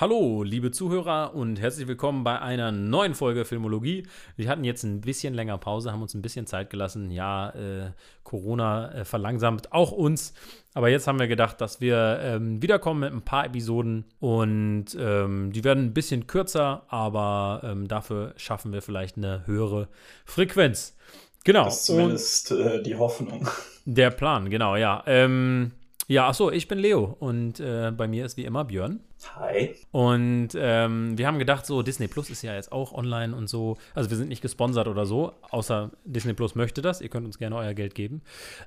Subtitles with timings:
[0.00, 4.06] Hallo, liebe Zuhörer und herzlich willkommen bei einer neuen Folge Filmologie.
[4.34, 7.10] Wir hatten jetzt ein bisschen länger Pause, haben uns ein bisschen Zeit gelassen.
[7.10, 7.90] Ja, äh,
[8.24, 10.32] Corona äh, verlangsamt auch uns.
[10.72, 15.52] Aber jetzt haben wir gedacht, dass wir ähm, wiederkommen mit ein paar Episoden und ähm,
[15.52, 19.88] die werden ein bisschen kürzer, aber ähm, dafür schaffen wir vielleicht eine höhere
[20.24, 20.96] Frequenz.
[21.44, 21.64] Genau.
[21.64, 23.46] Das ist zumindest äh, die Hoffnung.
[23.84, 25.02] Der Plan, genau, ja.
[25.06, 25.72] Ähm,
[26.10, 28.98] ja, achso, ich bin Leo und äh, bei mir ist wie immer Björn.
[29.36, 29.76] Hi.
[29.92, 33.78] Und ähm, wir haben gedacht, so Disney Plus ist ja jetzt auch online und so.
[33.94, 37.00] Also wir sind nicht gesponsert oder so, außer Disney Plus möchte das.
[37.00, 38.22] Ihr könnt uns gerne euer Geld geben.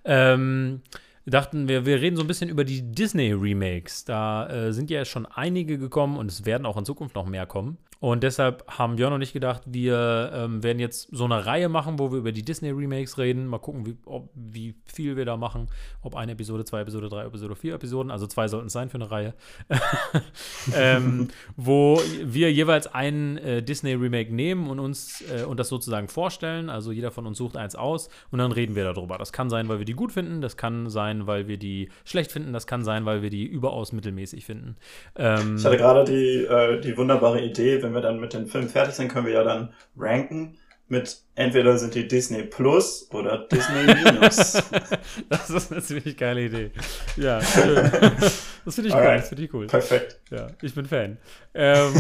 [0.05, 0.83] Ähm,
[1.25, 4.05] dachten wir, wir reden so ein bisschen über die Disney-Remakes.
[4.05, 7.45] Da äh, sind ja schon einige gekommen und es werden auch in Zukunft noch mehr
[7.45, 7.77] kommen.
[8.03, 11.99] Und deshalb haben Björn und ich gedacht, wir ähm, werden jetzt so eine Reihe machen,
[11.99, 13.47] wo wir über die Disney-Remakes reden.
[13.47, 15.69] Mal gucken, wie, ob, wie viel wir da machen.
[16.01, 18.11] Ob eine Episode, zwei Episode, drei Episode, vier Episoden.
[18.11, 19.33] Also zwei sollten es sein für eine Reihe.
[20.75, 26.69] ähm, wo wir jeweils einen äh, Disney-Remake nehmen und uns äh, und das sozusagen vorstellen.
[26.69, 29.17] Also jeder von uns sucht eins aus und dann reden wir darüber.
[29.17, 30.41] Das kann sein, weil wir die gut finden.
[30.41, 32.51] Das kann sein, weil wir die schlecht finden.
[32.51, 34.75] Das kann sein, weil wir die überaus mittelmäßig finden.
[35.15, 38.69] Ähm, ich hatte gerade die, äh, die wunderbare Idee, wenn wir dann mit den Filmen
[38.69, 40.57] fertig sind, können wir ja dann ranken
[40.93, 44.53] mit entweder sind die Disney Plus oder Disney Minus.
[45.29, 46.71] das ist eine ziemlich geile Idee.
[47.17, 47.91] Ja, schön.
[48.65, 49.03] Das finde ich cool.
[49.03, 49.67] Das finde ich cool.
[49.67, 50.21] Perfekt.
[50.31, 51.17] Ja, ich bin Fan.
[51.53, 51.93] Ähm,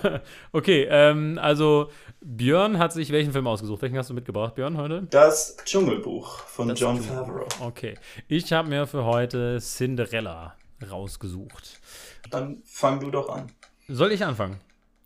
[0.52, 1.88] okay, ähm, also
[2.20, 3.80] Björn hat sich welchen Film ausgesucht?
[3.82, 5.06] Welchen hast du mitgebracht, Björn, heute?
[5.08, 7.46] Das Dschungelbuch von das John Favreau.
[7.60, 7.94] Okay,
[8.26, 10.56] ich habe mir für heute Cinderella
[10.90, 11.78] rausgesucht.
[12.28, 13.52] Dann fang du doch an.
[13.86, 14.58] Soll ich anfangen?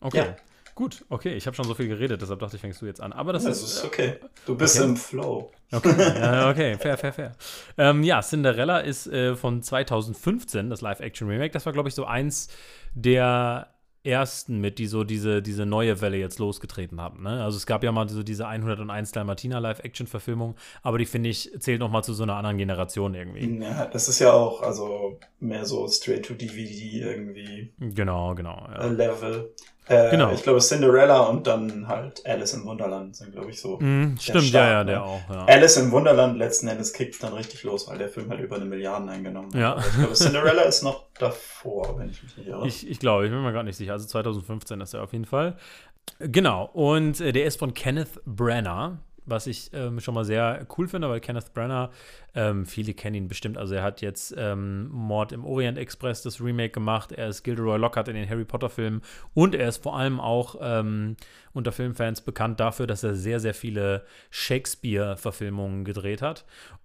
[0.05, 0.19] Okay.
[0.19, 0.37] Ja.
[0.75, 3.13] Gut, okay, ich habe schon so viel geredet, deshalb dachte ich, fängst du jetzt an.
[3.13, 4.15] Aber das, das ist, ist okay.
[4.45, 4.89] Du bist okay.
[4.89, 5.53] im Flow.
[5.71, 7.33] Okay, ja, okay, fair, fair, fair.
[7.79, 11.53] Ähm, ja, Cinderella ist äh, von 2015, das Live-Action-Remake.
[11.53, 12.49] Das war, glaube ich, so eins
[12.93, 13.69] der
[14.05, 17.23] ersten mit, die so diese, diese neue Welle jetzt losgetreten haben.
[17.23, 17.43] Ne?
[17.43, 21.81] Also es gab ja mal so diese 101 Dalmatiner Live-Action-Verfilmung, aber die finde ich, zählt
[21.81, 23.63] noch mal zu so einer anderen Generation irgendwie.
[23.63, 27.73] Ja, das ist ja auch also mehr so straight-to-DVD irgendwie.
[27.79, 28.69] Genau, genau.
[28.71, 28.87] Ja.
[28.87, 29.55] Level.
[29.87, 30.33] Äh, genau.
[30.33, 33.79] Ich glaube, Cinderella und dann halt Alice im Wunderland sind, glaube ich, so.
[33.79, 35.05] Mm, stimmt, Start, ja, ja, der ne?
[35.05, 35.21] auch.
[35.29, 35.45] Ja.
[35.45, 38.65] Alice im Wunderland letzten Endes kickt dann richtig los, weil der Film halt über eine
[38.65, 39.61] Milliarde eingenommen hat.
[39.61, 39.79] Ja.
[39.79, 42.67] ich glaube, Cinderella ist noch davor, wenn ich mich nicht irre.
[42.67, 43.93] Ich, ich glaube, ich bin mir gar nicht sicher.
[43.93, 45.57] Also 2015 ist er auf jeden Fall.
[46.19, 50.89] Genau, und äh, der ist von Kenneth Branagh was ich ähm, schon mal sehr cool
[50.89, 51.91] finde, weil Kenneth Branagh,
[52.35, 56.41] ähm, viele kennen ihn bestimmt, also er hat jetzt ähm, Mord im Orient Express, das
[56.41, 59.03] Remake gemacht, er ist Gilderoy Lockhart in den Harry Potter Filmen.
[59.35, 61.17] Und er ist vor allem auch ähm,
[61.53, 66.45] unter Filmfans bekannt dafür, dass er sehr, sehr viele Shakespeare-Verfilmungen gedreht hat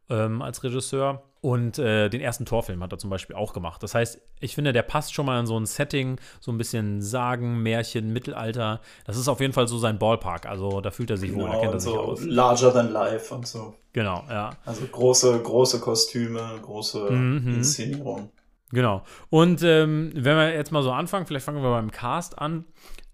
[0.09, 1.28] ähm, als Regisseur.
[1.41, 3.81] Und äh, den ersten Torfilm hat er zum Beispiel auch gemacht.
[3.81, 7.01] Das heißt, ich finde, der passt schon mal in so ein Setting, so ein bisschen
[7.01, 8.81] Sagen, Märchen, Mittelalter.
[9.05, 10.45] Das ist auf jeden Fall so sein Ballpark.
[10.47, 12.23] Also da fühlt er sich genau, wohl, da kennt er so sich aus.
[12.23, 13.73] Larger than life und so.
[13.93, 14.51] Genau, ja.
[14.65, 17.55] Also große, große Kostüme, große mhm.
[17.55, 18.31] Inszenierung.
[18.71, 19.03] Genau.
[19.29, 22.65] Und ähm, wenn wir jetzt mal so anfangen, vielleicht fangen wir beim Cast an.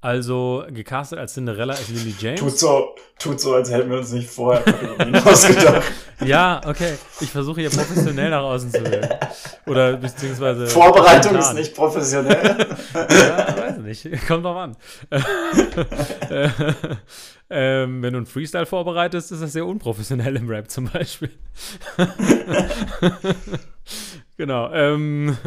[0.06, 2.40] Also gecastet als Cinderella ist Lily James.
[2.40, 4.62] Tut so, tut so, als hätten wir uns nicht vorher
[5.26, 5.82] ausgedacht.
[6.24, 6.94] ja, okay.
[7.22, 9.10] Ich versuche hier professionell nach außen zu werden.
[9.66, 10.68] Oder beziehungsweise.
[10.68, 12.68] Vorbereitung ist nicht professionell.
[12.94, 14.28] ja, weiß nicht.
[14.28, 14.78] Kommt drauf an.
[17.50, 21.32] ähm, wenn du einen Freestyle vorbereitest, ist das sehr unprofessionell im Rap zum Beispiel.
[24.38, 24.72] Genau.
[24.72, 25.38] Ähm,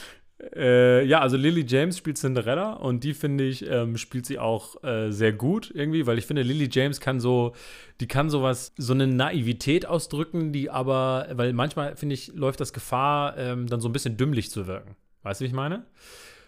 [0.54, 4.82] äh, ja, also Lily James spielt Cinderella und die finde ich, ähm, spielt sie auch
[4.84, 7.54] äh, sehr gut irgendwie, weil ich finde, Lily James kann so,
[8.00, 12.72] die kann sowas, so eine Naivität ausdrücken, die aber, weil manchmal finde ich, läuft das
[12.72, 14.96] Gefahr, ähm, dann so ein bisschen dümmlich zu wirken.
[15.22, 15.84] Weißt du, wie ich meine?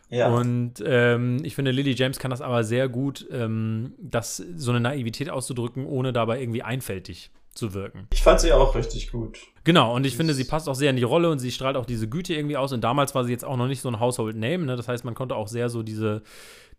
[0.09, 0.29] Ja.
[0.29, 4.81] Und ähm, ich finde, Lily James kann das aber sehr gut, ähm, das, so eine
[4.81, 8.07] Naivität auszudrücken, ohne dabei irgendwie einfältig zu wirken.
[8.13, 9.39] Ich fand sie auch richtig gut.
[9.65, 11.77] Genau, und ich das finde, sie passt auch sehr in die Rolle und sie strahlt
[11.77, 12.73] auch diese Güte irgendwie aus.
[12.73, 14.77] Und damals war sie jetzt auch noch nicht so ein Household Name, ne?
[14.77, 16.23] Das heißt, man konnte auch sehr so diese,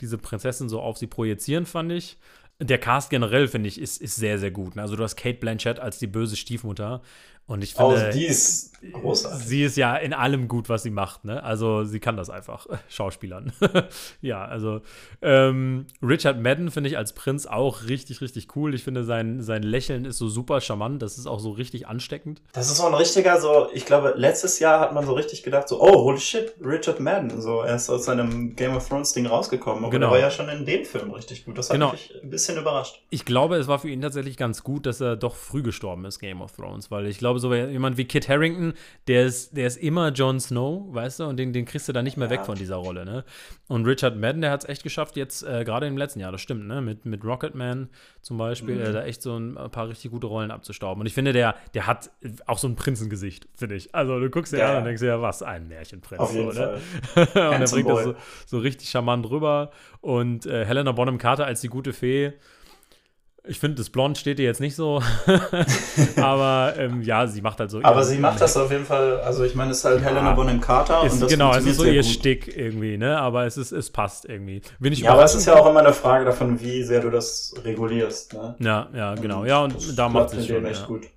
[0.01, 2.17] diese Prinzessin so auf sie projizieren, fand ich.
[2.59, 4.75] Der Cast generell, finde ich, ist, ist sehr, sehr gut.
[4.75, 4.81] Ne?
[4.81, 7.01] Also du hast Kate Blanchett als die böse Stiefmutter.
[7.47, 9.47] Und ich finde, oh, die ist großartig.
[9.47, 11.23] sie ist ja in allem gut, was sie macht.
[11.23, 11.41] Ne?
[11.41, 13.53] Also sie kann das einfach, Schauspielern.
[14.21, 14.81] ja, also
[15.21, 18.75] ähm, Richard Madden finde ich als Prinz auch richtig, richtig cool.
[18.75, 21.01] Ich finde, sein, sein Lächeln ist so super charmant.
[21.01, 22.41] Das ist auch so richtig ansteckend.
[22.51, 25.69] Das ist so ein richtiger, so, ich glaube, letztes Jahr hat man so richtig gedacht,
[25.69, 27.41] so, oh, holy shit, Richard Madden.
[27.41, 29.83] So, er ist aus seinem Game of Thrones Ding rausgekommen.
[29.83, 30.07] Aber genau.
[30.07, 31.57] er war ja schon in dem Film richtig gut.
[31.57, 31.91] Das hat genau.
[31.91, 33.01] mich ein bisschen überrascht.
[33.09, 36.19] Ich glaube, es war für ihn tatsächlich ganz gut, dass er doch früh gestorben ist,
[36.19, 38.73] Game of Thrones, weil ich glaube, glaube, so jemand wie Kit Harrington,
[39.07, 42.01] der ist, der ist immer Jon Snow, weißt du, und den, den kriegst du da
[42.01, 42.31] nicht mehr ja.
[42.31, 43.23] weg von dieser Rolle, ne?
[43.67, 46.41] Und Richard Madden, der hat es echt geschafft, jetzt äh, gerade im letzten Jahr, das
[46.41, 46.81] stimmt, ne?
[46.81, 47.89] Mit, mit Rocketman
[48.21, 48.81] zum Beispiel, mhm.
[48.81, 51.01] äh, da echt so ein paar richtig gute Rollen abzustauben.
[51.01, 52.11] Und ich finde, der, der hat
[52.45, 53.93] auch so ein Prinzengesicht, finde ich.
[53.93, 54.71] Also du guckst dir ja.
[54.71, 56.19] an und denkst dir, ja, was, ein Märchenprinz.
[56.19, 56.79] Auf jeden so, ne?
[57.01, 57.27] Fall.
[57.53, 59.71] und er bringt das so, so, richtig charmant rüber.
[60.01, 62.33] Und äh, Helena Bonham Carter als die gute Fee,
[63.47, 65.01] ich finde, das Blond steht dir jetzt nicht so.
[66.17, 67.81] aber ähm, ja, sie macht halt so.
[67.83, 69.19] Aber sie macht das auf jeden Fall.
[69.21, 71.03] Also, ich meine, es ist halt ja, Helena Bonham Carter.
[71.03, 72.11] Ist, und das genau, es ist so ihr gut.
[72.11, 73.17] Stick irgendwie, ne?
[73.17, 74.61] Aber es, ist, es passt irgendwie.
[74.79, 78.33] ja, aber es ist ja auch immer eine Frage davon, wie sehr du das regulierst,
[78.33, 78.55] ne?
[78.59, 79.41] Ja, ja, genau.
[79.41, 80.65] Und ja, und da macht es schon.
[80.65, 80.87] Echt ja.
[80.87, 81.07] gut.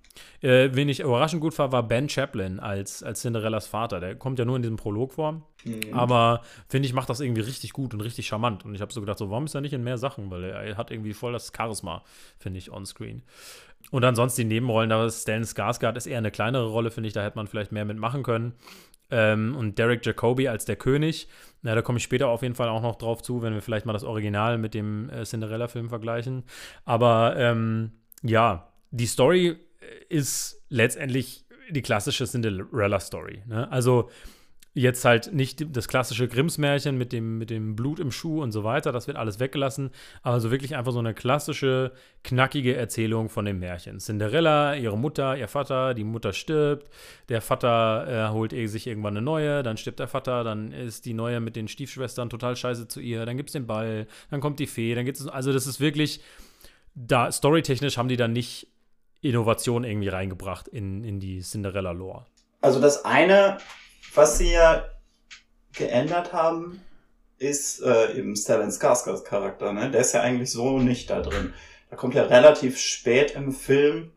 [0.42, 4.00] Äh, wen ich überraschend gut fand, war Ben Chaplin als, als Cinderellas Vater.
[4.00, 5.42] Der kommt ja nur in diesem Prolog vor.
[5.64, 5.92] Mhm.
[5.92, 8.64] Aber finde ich, macht das irgendwie richtig gut und richtig charmant.
[8.64, 10.30] Und ich habe so gedacht, so, warum ist er nicht in mehr Sachen?
[10.30, 12.02] Weil er, er hat irgendwie voll das Charisma,
[12.38, 13.22] finde ich, on-screen.
[13.90, 17.12] Und ansonsten die Nebenrollen, da ist Stan Skarsgård ist eher eine kleinere Rolle, finde ich.
[17.12, 18.54] Da hätte man vielleicht mehr mitmachen können.
[19.10, 21.28] Ähm, und Derek Jacobi als der König.
[21.62, 23.84] Na, da komme ich später auf jeden Fall auch noch drauf zu, wenn wir vielleicht
[23.84, 26.44] mal das Original mit dem äh, Cinderella-Film vergleichen.
[26.84, 27.92] Aber ähm,
[28.22, 29.58] ja, die Story
[30.08, 33.42] ist letztendlich die klassische Cinderella-Story.
[33.46, 33.70] Ne?
[33.70, 34.10] Also
[34.72, 38.62] jetzt halt nicht das klassische Grimms-Märchen mit dem, mit dem Blut im Schuh und so
[38.62, 39.90] weiter, das wird alles weggelassen,
[40.22, 41.92] aber so wirklich einfach so eine klassische,
[42.22, 43.98] knackige Erzählung von dem Märchen.
[43.98, 46.88] Cinderella, ihre Mutter, ihr Vater, die Mutter stirbt,
[47.28, 51.14] der Vater äh, holt sich irgendwann eine neue, dann stirbt der Vater, dann ist die
[51.14, 54.60] neue mit den Stiefschwestern total scheiße zu ihr, dann gibt es den Ball, dann kommt
[54.60, 56.20] die Fee, dann gibt es, also das ist wirklich,
[56.94, 58.68] da storytechnisch haben die dann nicht
[59.20, 62.26] Innovation irgendwie reingebracht in, in die Cinderella-Lore.
[62.60, 63.58] Also das eine,
[64.14, 64.84] was sie ja
[65.72, 66.80] geändert haben,
[67.38, 69.72] ist äh, eben Stellan Skarsgårds Charakter.
[69.72, 69.90] Ne?
[69.90, 71.54] Der ist ja eigentlich so nicht da drin.
[71.88, 74.12] Da kommt ja relativ spät im Film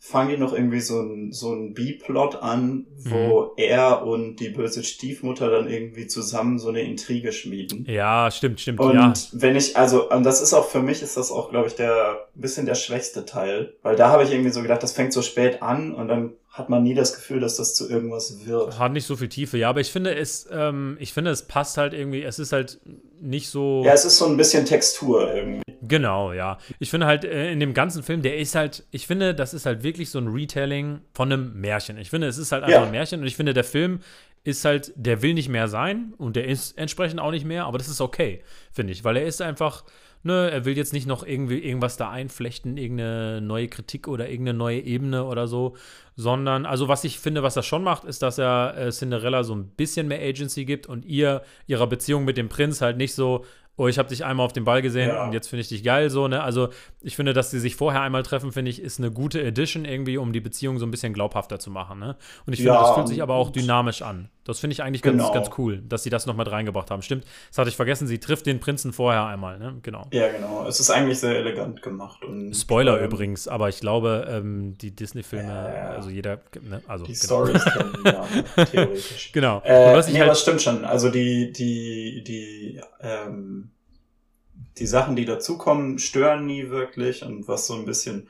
[0.00, 3.48] fangen die noch irgendwie so ein, so ein B-Plot an, wo mhm.
[3.56, 7.84] er und die böse Stiefmutter dann irgendwie zusammen so eine Intrige schmieden.
[7.88, 8.80] Ja, stimmt, stimmt.
[8.80, 9.12] Und ja.
[9.32, 12.28] wenn ich, also, und das ist auch für mich, ist das auch, glaube ich, der
[12.34, 13.74] bisschen der schwächste Teil.
[13.82, 16.68] Weil da habe ich irgendwie so gedacht, das fängt so spät an und dann hat
[16.68, 18.78] man nie das Gefühl, dass das zu irgendwas wird.
[18.78, 21.78] Hat nicht so viel Tiefe, ja, aber ich finde es, ähm, ich finde es passt
[21.78, 22.80] halt irgendwie, es ist halt
[23.20, 23.82] nicht so.
[23.84, 25.62] Ja, es ist so ein bisschen Textur irgendwie.
[25.82, 26.58] Genau, ja.
[26.80, 29.64] Ich finde halt äh, in dem ganzen Film, der ist halt, ich finde, das ist
[29.64, 31.98] halt wirklich so ein Retelling von einem Märchen.
[31.98, 32.84] Ich finde, es ist halt einfach ja.
[32.84, 34.00] ein Märchen und ich finde, der Film
[34.48, 37.78] ist halt, der will nicht mehr sein und der ist entsprechend auch nicht mehr, aber
[37.78, 38.42] das ist okay,
[38.72, 39.84] finde ich, weil er ist einfach
[40.22, 44.58] ne, er will jetzt nicht noch irgendwie irgendwas da einflechten, irgendeine neue Kritik oder irgendeine
[44.58, 45.76] neue Ebene oder so,
[46.16, 49.54] sondern, also was ich finde, was er schon macht, ist, dass er äh, Cinderella so
[49.54, 53.44] ein bisschen mehr Agency gibt und ihr, ihrer Beziehung mit dem Prinz halt nicht so,
[53.76, 55.24] oh, ich habe dich einmal auf dem Ball gesehen ja.
[55.24, 56.42] und jetzt finde ich dich geil, so, ne?
[56.42, 59.84] Also, ich finde, dass sie sich vorher einmal treffen, finde ich, ist eine gute Edition
[59.84, 62.16] irgendwie, um die Beziehung so ein bisschen glaubhafter zu machen, ne?
[62.44, 64.30] Und ich finde, ja, das fühlt sich aber auch dynamisch an.
[64.48, 65.30] Das finde ich eigentlich genau.
[65.30, 67.02] ganz, ganz cool, dass sie das noch mit reingebracht haben.
[67.02, 69.78] Stimmt, das hatte ich vergessen, sie trifft den Prinzen vorher einmal, ne?
[69.82, 70.06] Genau.
[70.10, 70.66] Ja, genau.
[70.66, 72.24] Es ist eigentlich sehr elegant gemacht.
[72.24, 76.80] Und, Spoiler ähm, übrigens, aber ich glaube, ähm, die Disney-Filme, äh, also jeder, ne?
[76.88, 77.46] also die genau.
[77.46, 79.32] Stories kennen, ja, theoretisch.
[79.38, 79.60] Genau.
[79.64, 80.84] Äh, was nee, halt das stimmt schon.
[80.86, 83.70] Also die, die, die, ähm,
[84.78, 88.28] die Sachen, die dazukommen, stören nie wirklich und was so ein bisschen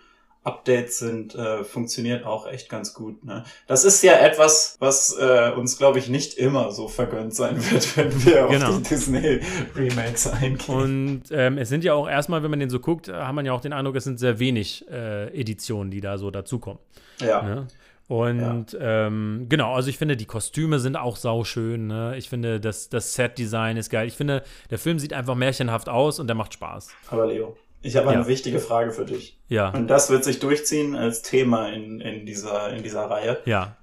[0.49, 3.23] Updates sind, äh, funktioniert auch echt ganz gut.
[3.25, 3.45] Ne?
[3.67, 7.97] Das ist ja etwas, was äh, uns, glaube ich, nicht immer so vergönnt sein wird,
[7.97, 8.71] wenn wir genau.
[8.71, 10.75] auf die Disney-Remakes eingehen.
[10.75, 13.53] Und ähm, es sind ja auch erstmal, wenn man den so guckt, hat man ja
[13.53, 16.81] auch den Eindruck, es sind sehr wenig äh, Editionen, die da so dazukommen.
[17.21, 17.43] Ja.
[17.43, 17.67] Ne?
[18.09, 19.07] Und ja.
[19.07, 21.89] ähm, genau, also ich finde, die Kostüme sind auch sauschön.
[21.89, 22.17] Ne?
[22.17, 24.09] Ich finde, das, das Set-Design ist geil.
[24.09, 26.89] Ich finde, der Film sieht einfach märchenhaft aus und der macht Spaß.
[27.11, 28.29] Aber Leo, ich habe eine ja.
[28.29, 29.39] wichtige Frage für dich.
[29.49, 29.71] Ja.
[29.71, 33.41] Und das wird sich durchziehen als Thema in, in, dieser, in dieser Reihe.
[33.45, 33.77] Ja.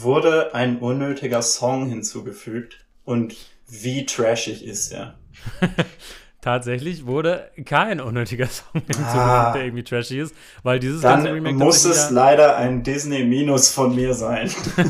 [0.00, 3.34] Wurde ein unnötiger Song hinzugefügt und
[3.68, 5.18] wie trashig ist er?
[6.40, 10.34] Tatsächlich wurde kein unnötiger Song hinzugefügt, ah, der irgendwie trashy ist,
[10.64, 14.50] weil dieses dann ganze Remake muss es leider ein Disney-Minus von mir sein.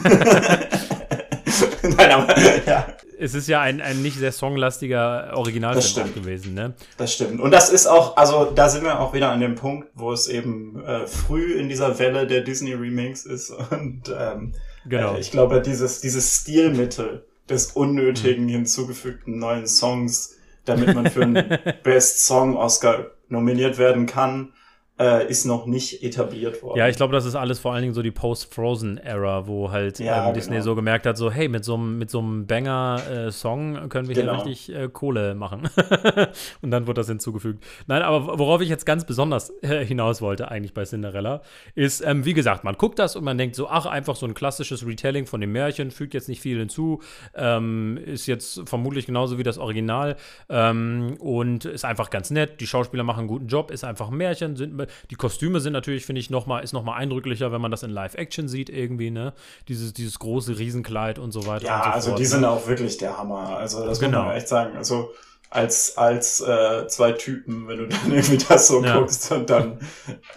[1.82, 2.86] Nein, aber ja.
[3.22, 6.74] Es ist ja ein, ein nicht sehr songlastiger Originalfilm gewesen, ne?
[6.96, 7.40] Das stimmt.
[7.40, 10.28] Und das ist auch, also da sind wir auch wieder an dem Punkt, wo es
[10.28, 13.50] eben äh, früh in dieser Welle der Disney-Remakes ist.
[13.50, 14.54] Und ähm,
[14.86, 15.14] genau.
[15.14, 18.48] Äh, ich glaube, dieses, dieses Stilmittel des unnötigen hm.
[18.48, 24.52] hinzugefügten neuen Songs damit man für einen Best Song Oscar nominiert werden kann,
[24.98, 26.78] äh, ist noch nicht etabliert worden.
[26.78, 30.28] Ja, ich glaube, das ist alles vor allen Dingen so die Post-Frozen-Era, wo halt Ja,
[30.28, 30.64] ähm, Disney genau.
[30.64, 32.12] so gemerkt hat, so, hey, mit so einem mit
[32.46, 34.36] Banger-Song können wir Genau.
[34.36, 35.68] hier richtig äh, Kohle machen.
[36.62, 37.64] Und dann wurde das hinzugefügt.
[37.86, 41.42] Nein, aber worauf ich jetzt ganz besonders äh, hinaus wollte, eigentlich bei Cinderella,
[41.74, 44.34] ist, ähm, wie gesagt, man guckt das und man denkt so, ach, einfach so ein
[44.34, 47.00] klassisches Retelling von dem Märchen, fügt jetzt nicht viel hinzu,
[47.34, 50.16] ähm, ist jetzt vermutlich genauso wie das Original
[50.48, 52.60] ähm, und ist einfach ganz nett.
[52.60, 54.56] Die Schauspieler machen einen guten Job, ist einfach ein Märchen.
[54.56, 57.82] Sind, die Kostüme sind natürlich, finde ich, noch mal, ist nochmal eindrücklicher, wenn man das
[57.82, 59.32] in Live-Action sieht, irgendwie, ne?
[59.68, 61.66] Dieses, dieses große Riesenkleid und so weiter.
[61.66, 62.28] Ja, und so also fort, die ne?
[62.28, 63.56] sind auch wirklich der Hammer.
[63.56, 64.18] Also das Genau.
[64.18, 64.76] muss man echt sagen.
[64.76, 65.10] Also
[65.50, 68.98] als, als äh, zwei Typen, wenn du dann irgendwie das so Ja.
[68.98, 69.78] guckst und dann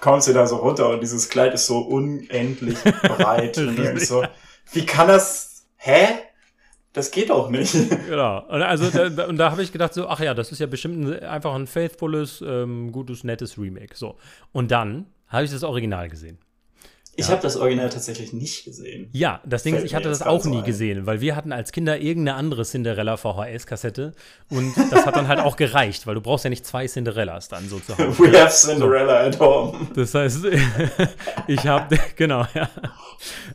[0.02, 3.58] kommst du da so runter und dieses Kleid ist so unendlich breit.
[3.58, 4.24] und so,
[4.74, 5.66] wie kann das?
[5.78, 6.08] Hä?
[6.96, 7.76] Das geht doch nicht.
[8.08, 8.46] Genau.
[8.48, 11.06] Und also da, und da habe ich gedacht so, ach ja, das ist ja bestimmt
[11.06, 13.96] ein, einfach ein faithfules, ähm, gutes, nettes Remake.
[13.96, 14.18] So.
[14.54, 16.38] Und dann habe ich das Original gesehen.
[17.18, 17.32] Ich Ja.
[17.32, 19.08] habe das Original tatsächlich nicht gesehen.
[19.14, 20.64] Ja, das Ding ist, ich hatte das auch so nie ein.
[20.66, 24.12] gesehen, weil wir hatten als Kinder irgendeine andere Cinderella VHS-Kassette
[24.50, 27.70] und das hat dann halt auch gereicht, weil du brauchst ja nicht zwei Cinderellas dann
[27.70, 28.20] so zu Hause.
[28.20, 29.88] We have Cinderella at home.
[29.96, 30.40] Das heißt,
[31.48, 32.70] ich habe, genau, ja.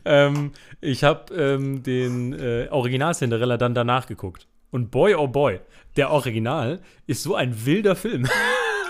[0.05, 0.51] Ähm,
[0.81, 4.47] ich habe ähm, den äh, Original Cinderella dann danach geguckt.
[4.71, 5.59] Und boy, oh boy,
[5.97, 8.27] der Original ist so ein wilder Film.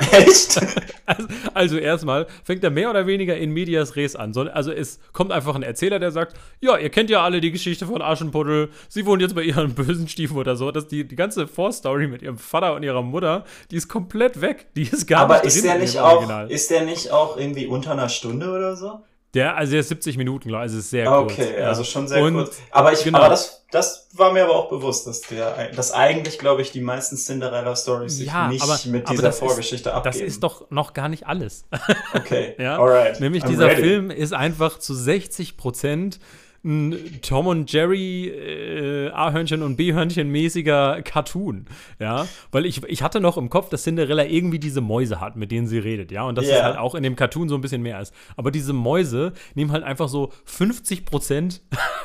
[0.12, 0.60] Echt?
[1.06, 4.34] Also, also erstmal fängt er mehr oder weniger in medias res an.
[4.34, 7.52] So, Also es kommt einfach ein Erzähler, der sagt, ja, ihr kennt ja alle die
[7.52, 8.70] Geschichte von Aschenputtel.
[8.90, 10.72] Sie wohnen jetzt bei ihren bösen Stiefmutter so.
[10.72, 14.68] Dass die, die ganze Vorstory mit ihrem Vater und ihrer Mutter, die ist komplett weg.
[14.76, 16.52] Die ist gar Aber nicht ist der nicht auch, Original.
[16.52, 19.02] ist der nicht auch irgendwie unter einer Stunde oder so?
[19.34, 20.70] Der, also der ist 70 Minuten, glaube ich.
[20.72, 21.32] Also ist sehr kurz.
[21.34, 22.58] Okay, also schon sehr Und- kurz.
[22.72, 23.20] Aber ich, genau.
[23.20, 26.82] aber das, das war mir aber auch bewusst, dass der, dass eigentlich, glaube ich, die
[26.82, 30.14] meisten Cinderella-Stories sich Ja, nicht aber- mit dieser das ist- Vorgeschichte abgeben.
[30.20, 31.66] Das ist doch noch gar nicht alles.
[32.14, 32.56] okay.
[32.60, 33.22] Ja, Alright.
[33.22, 33.82] Nämlich I'm dieser ready.
[33.82, 36.20] Film ist einfach zu 60 Prozent
[36.64, 41.66] ein Tom und Jerry äh, A-Hörnchen und B-Hörnchen mäßiger Cartoon,
[42.00, 45.52] ja, weil ich, ich hatte noch im Kopf, dass Cinderella irgendwie diese Mäuse hat, mit
[45.52, 46.64] denen sie redet, ja, und dass es Ja.
[46.64, 48.14] halt auch in dem Cartoon so ein bisschen mehr ist.
[48.38, 51.62] Aber diese Mäuse nehmen halt einfach so 50 Prozent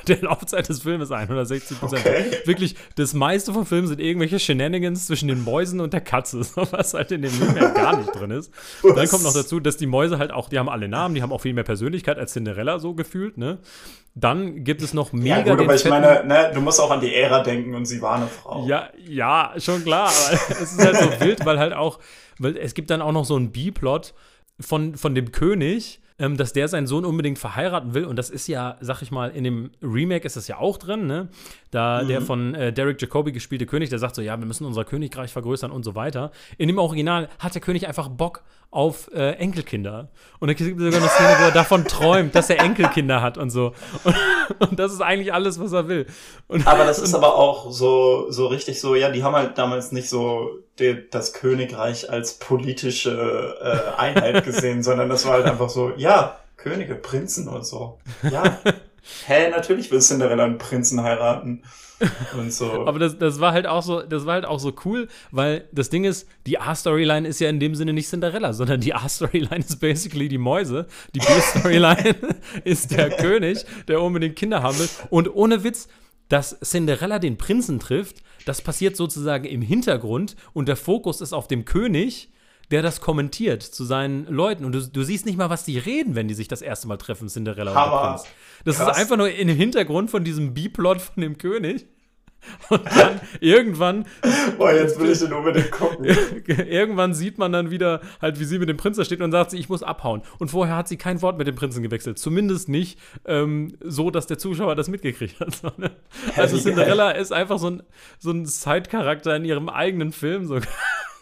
[0.08, 2.06] der Laufzeit des Filmes ein, oder 60 Prozent.
[2.06, 2.24] Okay.
[2.44, 6.94] Wirklich, das meiste vom Film sind irgendwelche Shenanigans zwischen den Mäusen und der Katze, was
[6.94, 8.52] halt in dem Film ja gar nicht drin ist.
[8.82, 9.10] Dann Was?
[9.10, 11.40] kommt noch dazu, dass die Mäuse halt auch, die haben alle Namen, die haben auch
[11.40, 13.58] viel mehr Persönlichkeit als Cinderella so gefühlt, ne?
[14.14, 17.00] Dann gibt es noch mega Ja, gut, aber ich meine, ne, du musst auch an
[17.00, 18.66] die Ära denken und sie war eine Frau.
[18.66, 20.10] ja, ja, schon klar,
[20.48, 21.98] es ist halt so wild, weil halt auch,
[22.38, 24.14] weil es gibt dann auch noch so einen B-Plot
[24.58, 28.04] von, von dem König, ähm, dass der seinen Sohn unbedingt verheiraten will.
[28.04, 31.06] Und das ist ja, sag ich mal, in dem Remake ist das ja auch drin,
[31.06, 31.28] ne?
[31.70, 34.84] Da der von äh, Derek Jacobi gespielte König, der sagt so, ja, wir müssen unser
[34.84, 36.30] Königreich vergrößern und so weiter.
[36.56, 40.10] In dem Original hat der König einfach Bock auf äh, Enkelkinder.
[40.38, 43.38] Und dann gibt es sogar eine Szene, wo er davon träumt, dass er Enkelkinder hat
[43.38, 43.72] und so.
[44.04, 44.14] Und,
[44.60, 46.06] und das ist eigentlich alles, was er will.
[46.48, 49.92] Und, Aber das ist aber auch so, so richtig so, ja, die haben halt damals
[49.92, 55.70] nicht so die, das Königreich als politische äh, Einheit gesehen, sondern das war halt einfach
[55.70, 57.98] so, ja, Könige, Prinzen und so.
[58.30, 58.58] Ja.
[59.26, 61.62] Hä, natürlich will Cinderella einen Prinzen heiraten.
[62.36, 62.70] Und so.
[62.86, 65.88] Aber das, das war halt auch so, das war halt auch so cool, weil das
[65.90, 69.80] Ding ist, die A-Storyline ist ja in dem Sinne nicht Cinderella, sondern die A-Storyline ist
[69.80, 70.86] basically die Mäuse.
[71.14, 72.16] Die B-Storyline
[72.64, 74.88] ist der König, der unbedingt Kinder haben will.
[75.10, 75.88] Und ohne Witz,
[76.28, 81.48] dass Cinderella den Prinzen trifft, das passiert sozusagen im Hintergrund und der Fokus ist auf
[81.48, 82.30] dem König,
[82.70, 84.64] der das kommentiert zu seinen Leuten.
[84.64, 86.96] Und du, du siehst nicht mal, was die reden, wenn die sich das erste Mal
[86.96, 88.08] treffen, Cinderella und der Hammer.
[88.14, 88.26] Prinz.
[88.64, 88.96] Das Krass.
[88.96, 91.86] ist einfach nur im Hintergrund von diesem B-Plot von dem König.
[92.68, 94.06] Und dann irgendwann,
[94.56, 96.04] Boah, jetzt will ich den unbedingt gucken.
[96.46, 99.50] irgendwann sieht man dann wieder halt, wie sie mit dem Prinz da steht und sagt
[99.50, 100.22] sie, ich muss abhauen.
[100.38, 102.18] Und vorher hat sie kein Wort mit dem Prinzen gewechselt.
[102.18, 105.46] Zumindest nicht ähm, so, dass der Zuschauer das mitgekriegt hat.
[105.56, 105.72] So?
[106.36, 106.58] Also.
[106.58, 107.82] Cinderella ist einfach so ein,
[108.18, 110.60] so ein Side-Charakter in ihrem eigenen Film, so,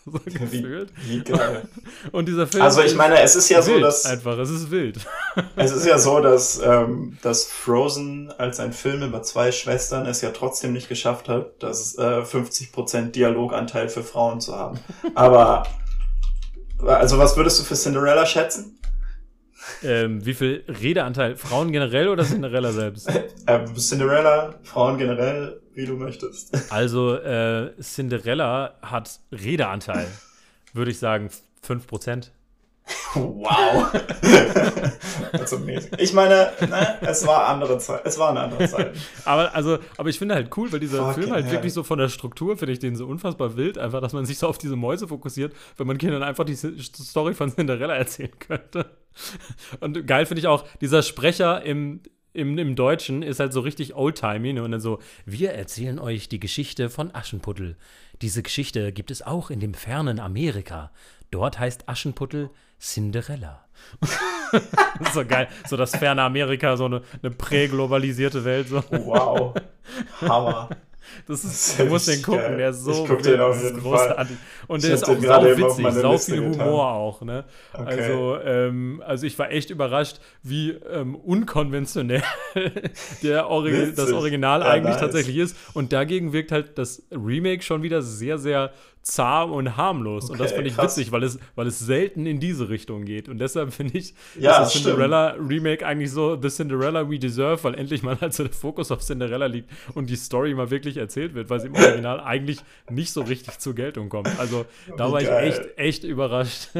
[0.13, 0.93] so Wie, gefühlt.
[1.07, 1.67] wie geil.
[2.13, 4.51] Und dieser Film Also ich ist meine, es ist ja so, wild dass einfach, es
[4.51, 4.99] ist wild.
[5.57, 10.21] Es ist ja so, dass, ähm, dass Frozen als ein Film über zwei Schwestern es
[10.21, 14.79] ja trotzdem nicht geschafft hat, das äh, 50% Dialoganteil für Frauen zu haben.
[15.15, 15.67] Aber,
[16.85, 18.79] also was würdest du für Cinderella schätzen?
[19.83, 21.37] ähm, wie viel Redeanteil?
[21.37, 23.09] Frauen generell oder Cinderella selbst?
[23.09, 26.73] Äh, Cinderella, Frauen generell, wie du möchtest.
[26.73, 30.07] Also, äh, Cinderella hat Redeanteil,
[30.73, 31.31] würde ich sagen,
[31.67, 32.31] 5%.
[33.15, 33.95] Wow.
[35.33, 35.93] ist amazing.
[35.99, 38.03] Ich meine, ne, es war andere Zeit.
[38.05, 38.95] Es war eine andere Zeit.
[39.25, 41.53] aber, also, aber ich finde halt cool, weil dieser Fucking Film halt hell.
[41.53, 44.39] wirklich so von der Struktur, finde ich den so unfassbar wild, einfach, dass man sich
[44.39, 48.91] so auf diese Mäuse fokussiert, wenn man Kindern einfach die Story von Cinderella erzählen könnte.
[49.81, 52.03] Und geil finde ich auch, dieser Sprecher im,
[52.35, 54.63] im, im Deutschen ist halt so richtig oldtimey ne?
[54.63, 57.77] und dann so, wir erzählen euch die Geschichte von Aschenputtel.
[58.21, 60.91] Diese Geschichte gibt es auch in dem fernen Amerika.
[61.31, 62.51] Dort heißt Aschenputtel
[62.81, 63.65] Cinderella.
[65.15, 65.49] so geil.
[65.69, 68.69] So das ferne Amerika, so eine, eine präglobalisierte Welt.
[68.69, 68.83] So.
[68.91, 69.55] Wow.
[70.21, 70.69] Hammer.
[71.27, 74.37] Das ist, du musst den gucken, der ist so Ich guck den auf jeden großartig.
[74.67, 76.67] Und Ich der hab ist auch sau witzig, sau viel getan.
[76.67, 77.45] Humor auch, ne?
[77.73, 77.85] Okay.
[77.87, 82.23] Also, ähm, also ich war echt überrascht, wie ähm, unkonventionell
[83.23, 83.95] der Ori Witzig.
[83.97, 85.01] das Original Ja, eigentlich nice.
[85.01, 85.57] tatsächlich ist.
[85.75, 88.73] Und dagegen wirkt halt das Remake schon wieder sehr, sehr
[89.07, 90.31] zahm und harmlos.
[90.31, 90.97] und das Okay, finde ich krass.
[90.97, 93.29] witzig, weil es, weil es selten in diese Richtung geht.
[93.29, 94.87] Und deshalb finde ich Ja, das stimmt.
[94.87, 98.91] Cinderella Remake eigentlich so The Cinderella We Deserve, weil endlich mal halt so der Fokus
[98.91, 102.59] auf Cinderella liegt und die Story mal wirklich erzählt wird, weil sie im Original eigentlich
[102.91, 104.29] nicht so richtig zur Geltung kommt.
[104.39, 104.65] Also
[104.97, 105.49] da Wie war ich geil.
[105.49, 106.69] echt, echt überrascht.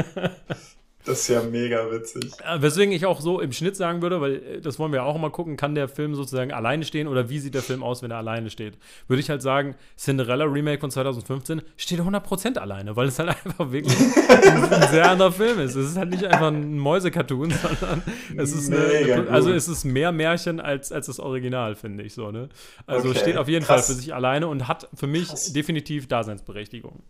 [1.07, 2.33] Das ist ja mega witzig.
[2.43, 5.03] Äh, Weswegen ich auch so im Schnitt sagen würde, weil äh, das wollen wir ja
[5.05, 8.03] auch mal gucken, kann der Film sozusagen alleine stehen oder wie sieht der Film aus,
[8.03, 8.79] wenn er alleine steht?
[9.07, 13.71] Würde ich halt sagen, Cinderella Remake von 2015 steht 100% alleine, weil es halt einfach
[13.71, 15.75] wirklich ein, sehr anderer Film ist.
[15.75, 18.03] Es ist halt nicht einfach ein Mäusecartoon, sondern
[18.37, 22.31] es ist, eine, also es ist mehr Märchen als, als das Original, finde ich so.
[22.31, 22.49] Ne?
[22.87, 23.87] Also Okay, steht auf jeden krass.
[23.87, 25.53] Fall für sich alleine und hat für mich Krass.
[25.53, 27.03] definitiv Daseinsberechtigung.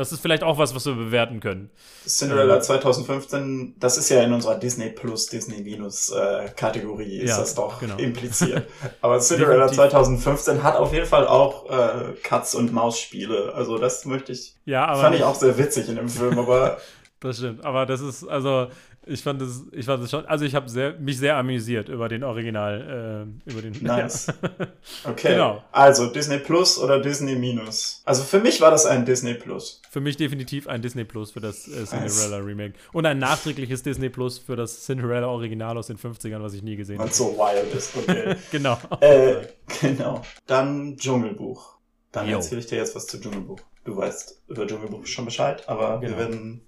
[0.00, 1.68] Das ist vielleicht auch was, was wir bewerten können.
[2.06, 7.36] Cinderella 2015, das ist ja in unserer Disney Plus, Disney Minus äh, Kategorie, ist Ja,
[7.40, 7.96] das doch genau.
[7.98, 8.66] impliziert.
[9.02, 9.90] Aber Cinderella Definitiv.
[9.90, 13.52] 2015 hat auf jeden Fall auch äh, Katz- und Maus-Spiele.
[13.54, 16.78] Also das möchte ich, Ja, aber fand ich auch sehr witzig in dem Film, aber
[17.20, 18.68] Das stimmt, aber das ist, also,
[19.10, 22.08] ich fand es, ich fand es schon, also ich habe sehr, mich sehr amüsiert über
[22.08, 23.72] den Original, äh, über den.
[23.82, 24.26] nice.
[24.28, 24.34] Ja.
[25.04, 25.62] Okay, Genau.
[25.72, 28.02] also Disney Plus oder Disney Minus?
[28.04, 29.82] Also für mich war das ein Disney Plus.
[29.90, 32.74] Für mich definitiv ein Disney Plus für das äh, Cinderella Remake.
[32.92, 36.76] Und ein nachträgliches Disney Plus für das Cinderella Original aus den 50ern, was ich nie
[36.76, 37.10] gesehen habe.
[37.10, 38.36] es so wild ist, okay.
[38.50, 38.78] Genau.
[39.00, 39.36] äh,
[39.80, 40.22] genau.
[40.46, 41.76] Dann Dschungelbuch.
[42.12, 43.60] Dann erzähle ich dir jetzt was zu Dschungelbuch.
[43.84, 46.18] Du weißt über Dschungelbuch schon Bescheid, aber wir Genau.
[46.20, 46.62] werden.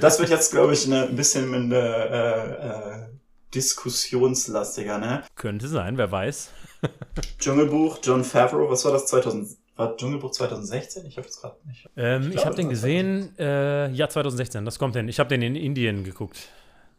[0.00, 3.06] Das wird jetzt, glaube ich, eine, ein bisschen in der äh, äh,
[3.54, 5.22] diskussionslastiger, ne?
[5.34, 6.50] Könnte sein, wer weiß.
[7.38, 9.06] Dschungelbuch, John Favreau, was war das?
[9.06, 11.06] 2000, war Dschungelbuch 2016?
[11.06, 11.88] Ich habe es gerade nicht.
[11.96, 15.08] Ähm, ich glaube, habe den gesehen, äh, ja, 2016, das kommt hin.
[15.08, 16.48] Ich habe den in Indien geguckt.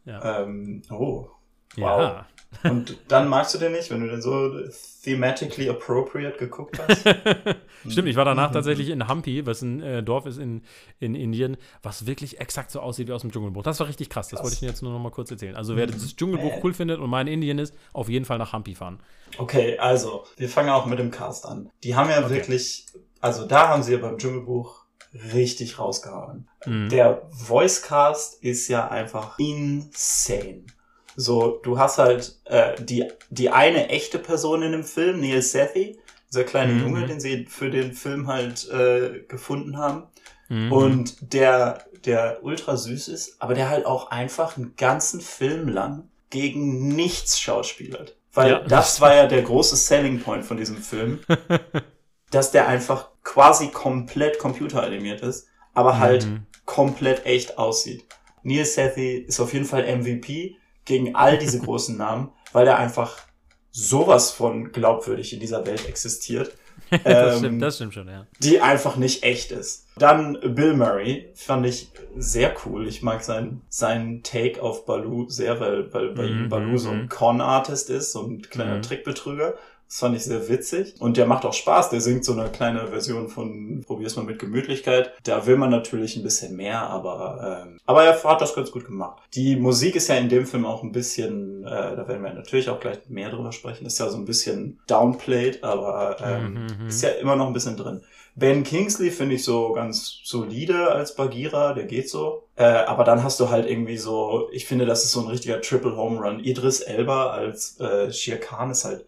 [0.05, 0.43] Ja.
[0.43, 1.27] Ähm, oh.
[1.75, 2.25] ja.
[2.65, 4.51] Und dann magst du den nicht, wenn du den so
[5.03, 7.09] thematically appropriate geguckt hast?
[7.87, 8.53] Stimmt, ich war danach Mhm.
[8.53, 10.61] tatsächlich in Hampi, was ein äh, Dorf ist in,
[10.99, 13.63] in Indien, was wirklich exakt so aussieht wie aus dem Dschungelbuch.
[13.63, 14.43] Das war richtig krass, das Krass.
[14.43, 15.55] wollte ich Ihnen jetzt nur noch mal kurz erzählen.
[15.55, 15.91] Also wer Mhm.
[15.91, 18.99] das Dschungelbuch cool findet und mal in Indien ist, auf jeden Fall nach Hampi fahren.
[19.35, 21.69] Okay, also, wir fangen auch mit dem Cast an.
[21.83, 22.29] Die haben ja Okay.
[22.29, 22.85] wirklich,
[23.19, 24.85] also da haben sie ja beim Dschungelbuch
[25.33, 26.47] richtig rausgehauen.
[26.65, 26.89] Mhm.
[26.89, 30.65] Der Voice Cast ist ja einfach insane.
[31.19, 35.99] So, du hast halt äh, die, die eine echte Person in dem Film, Neil Sethi,
[36.31, 36.81] dieser kleine Mhm.
[36.81, 40.03] Junge, den sie für den Film halt äh, gefunden haben.
[40.49, 40.71] Mhm.
[40.71, 46.07] Und der, der ultra süß ist, aber der halt auch einfach einen ganzen Film lang
[46.29, 48.15] gegen nichts schauspielert.
[48.33, 48.59] Weil Ja.
[48.59, 51.19] das war ja der große Selling Point von diesem Film,
[52.31, 56.45] dass der einfach quasi komplett computeranimiert ist, aber halt Mhm.
[56.65, 58.05] komplett echt aussieht.
[58.43, 63.19] Neil Sethi ist auf jeden Fall MVP gegen all diese großen Namen, weil er einfach
[63.71, 66.53] sowas von glaubwürdig in dieser Welt existiert
[67.03, 68.25] das, ähm, stimmt, das stimmt schon, ja.
[68.39, 69.87] die einfach nicht echt ist.
[69.97, 72.87] Dann Bill Murray fand ich sehr cool.
[72.87, 76.91] Ich mag seinen seinen Take auf Baloo sehr, weil, weil bei Mhm, ihm Baloo so
[76.91, 77.01] mhm.
[77.01, 78.83] ein Con-Artist ist, so ein kleiner Mhm.
[78.83, 79.55] Trickbetrüger.
[79.87, 80.95] Das fand ich sehr witzig.
[80.99, 81.89] Und der macht auch Spaß.
[81.91, 85.13] Der singt so eine kleine Version von Probier's mal mit Gemütlichkeit.
[85.23, 88.85] Da will man natürlich ein bisschen mehr, aber, ähm, aber er hat das ganz gut
[88.85, 89.21] gemacht.
[89.33, 92.69] Die Musik ist ja in dem Film auch ein bisschen, äh, da werden wir natürlich
[92.69, 96.87] auch gleich mehr drüber sprechen, ist ja so ein bisschen downplayed, aber ähm, Mhm, mhm.
[96.87, 98.01] ist ja immer noch ein bisschen drin.
[98.35, 102.43] Ben Kingsley finde ich so ganz solide als Bagheera, der geht so.
[102.55, 105.59] Äh, aber dann hast du halt irgendwie so, ich finde, das ist so ein richtiger
[105.61, 106.39] Triple Home Run.
[106.43, 109.05] Idris Elba als äh, Shere Khan ist halt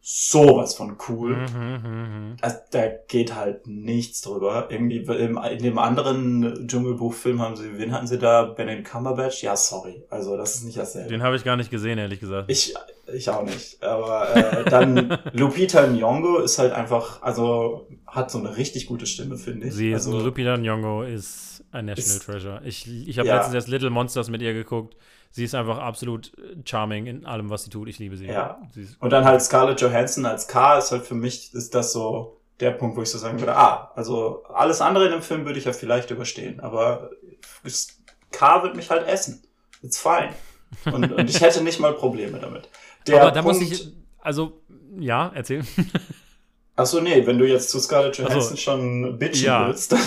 [0.00, 1.36] sowas von cool.
[1.36, 4.68] Mhm, mhm, Also, da geht halt nichts drüber.
[4.70, 8.44] Irgendwie im, in dem anderen Dschungelbuchfilm haben sie, wen hatten sie da?
[8.44, 9.42] Benedict Cumberbatch?
[9.42, 10.02] Ja, sorry.
[10.08, 11.08] Also, das ist nicht dasselbe.
[11.10, 12.50] Den habe ich gar nicht gesehen, ehrlich gesagt.
[12.50, 12.74] Ich,
[13.12, 13.82] ich auch nicht.
[13.82, 19.36] Aber äh, dann Lupita Nyong'o ist halt einfach, also hat so eine richtig gute Stimme,
[19.36, 19.74] finde ich.
[19.74, 22.62] Sie, also, Lupita Nyong'o ist ein National Ist- Treasure.
[22.64, 23.36] Ich, ich habe Ja.
[23.36, 24.96] letztens erst Little Monsters mit ihr geguckt.
[25.30, 26.32] Sie ist einfach absolut
[26.64, 27.88] charming in allem, was sie tut.
[27.88, 28.26] Ich liebe sie.
[28.26, 28.60] Ja.
[28.72, 32.40] Sie und dann halt Scarlett Johansson als K ist halt für mich, ist das so
[32.60, 35.58] der Punkt, wo ich so sagen würde, ah, also alles andere in dem Film würde
[35.58, 37.10] ich ja vielleicht überstehen, aber
[38.32, 39.42] K wird mich halt essen.
[39.82, 40.30] It's fine.
[40.86, 42.68] Und, und ich hätte nicht mal Probleme damit.
[43.06, 43.92] Der Aber da muss Punkt- ich.
[44.20, 44.60] Also,
[44.98, 45.62] ja, erzähl.
[46.80, 48.18] Ach so, nee, wenn du jetzt zu Scarlett.
[48.18, 49.66] Johansson schon bitchen Ja.
[49.68, 49.98] willst, dann.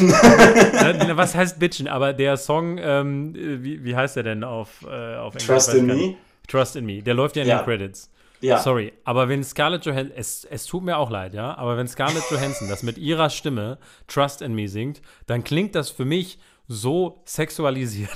[1.18, 1.88] Was heißt Bitchen?
[1.90, 5.48] Aber der Song, ähm, wie, wie heißt der denn auf, äh, auf Englisch?
[5.48, 6.16] Trust in me.
[6.48, 7.02] Trust in Me.
[7.04, 7.58] Der läuft ja in Ja.
[7.60, 8.10] den Credits.
[8.40, 8.58] Ja.
[8.60, 12.24] Sorry, aber wenn Scarlett Johansson, es, es tut mir auch leid, ja, aber wenn Scarlett
[12.32, 17.22] Johansson das mit ihrer Stimme Trust in Me singt, dann klingt das für mich so
[17.26, 18.10] sexualisiert.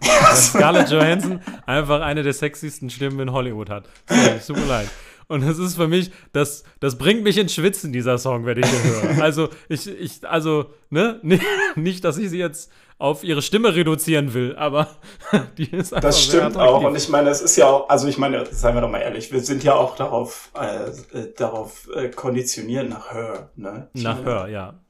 [0.00, 3.84] Weil Scarlett Johansson einfach eine der sexiesten Stimmen in Hollywood hat.
[4.08, 4.88] Sorry, es tut mir leid.
[5.28, 8.66] Und das ist für mich, das, das bringt mich ins Schwitzen, dieser Song, wenn ich
[8.66, 9.18] den höre.
[9.22, 11.20] Also, ich, ich, also, ne,
[11.74, 14.88] nicht, dass ich sie jetzt auf ihre Stimme reduzieren will, aber
[15.58, 16.84] die ist einfach Das stimmt auch.
[16.84, 19.32] Und ich meine, es ist ja auch, also ich meine, seien wir doch mal ehrlich,
[19.32, 23.88] wir sind ja auch darauf, äh, äh, darauf äh, konditioniert nach Her, ne?
[23.92, 24.80] Ich Nach meine, Her, ja.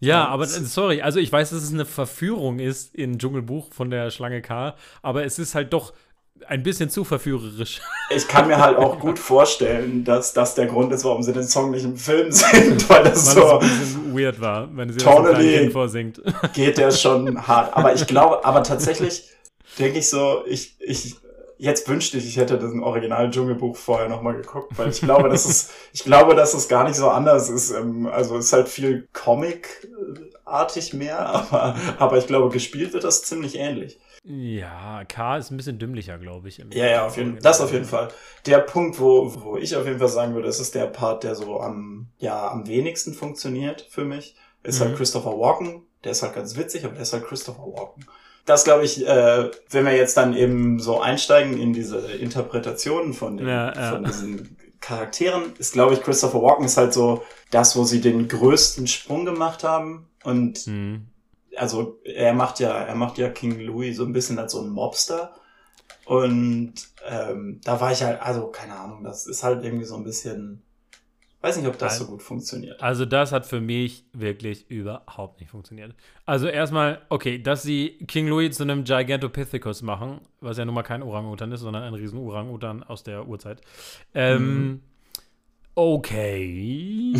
[0.00, 3.90] Ja, aber äh, sorry, also ich weiß, dass es eine Verführung ist in Dschungelbuch von
[3.90, 5.94] der Schlange K, aber es ist halt doch
[6.46, 7.80] ein bisschen zu verführerisch.
[8.10, 11.44] Ich kann mir halt auch gut vorstellen, dass das der Grund ist, warum sie den
[11.46, 13.60] Song nicht im Film singt, weil das Weil so
[14.14, 16.20] weird war, wenn sie das Tonally- Kind vorsingt.
[16.52, 17.76] geht der schon hart.
[17.76, 19.30] Aber ich glaube, aber tatsächlich
[19.78, 21.14] denke ich so, ich, ich,
[21.56, 25.44] jetzt wünschte ich, ich hätte das Original Dschungelbuch vorher nochmal geguckt, weil ich glaube, dass
[25.46, 27.70] es, ich glaube, dass es gar nicht so anders ist.
[27.70, 33.22] Ähm, Also es ist halt viel Comic-artig mehr, aber, aber ich glaube, gespielt wird das
[33.22, 33.98] ziemlich ähnlich.
[34.26, 36.56] Ja, K ist ein bisschen dümmlicher, glaube ich.
[36.72, 38.08] Ja, ja, auf jeden, das auf jeden Fall.
[38.46, 41.34] Der Punkt, wo, wo ich auf jeden Fall sagen würde, das ist der Part, der
[41.34, 44.84] so am, ja, am wenigsten funktioniert für mich, ist Mhm.
[44.84, 45.82] halt Christopher Walken.
[46.04, 48.06] Der ist halt ganz witzig, aber der ist halt Christopher Walken.
[48.46, 53.36] Das glaube ich, äh, wenn wir jetzt dann eben so einsteigen in diese Interpretationen von,
[53.36, 53.90] den, Ja, ja.
[53.92, 58.28] von diesen Charakteren, ist glaube ich, Christopher Walken ist halt so das, wo sie den
[58.28, 60.08] größten Sprung gemacht haben.
[60.24, 61.08] Und Hm.
[61.56, 64.68] Also er macht ja, er macht ja King Louis so ein bisschen als so ein
[64.68, 65.34] Mobster.
[66.04, 66.74] Und
[67.08, 70.62] ähm, da war ich halt, also keine Ahnung, das ist halt irgendwie so ein bisschen,
[71.40, 72.82] weiß nicht, ob das so gut funktioniert.
[72.82, 75.94] Also das hat für mich wirklich überhaupt nicht funktioniert.
[76.26, 80.82] Also erstmal, okay, dass sie King Louis zu einem Gigantopithecus machen, was ja nun mal
[80.82, 83.62] kein Orang-Utan ist, sondern ein riesen Orang-Utan aus der Urzeit.
[84.14, 84.82] Ähm,
[85.74, 87.14] okay,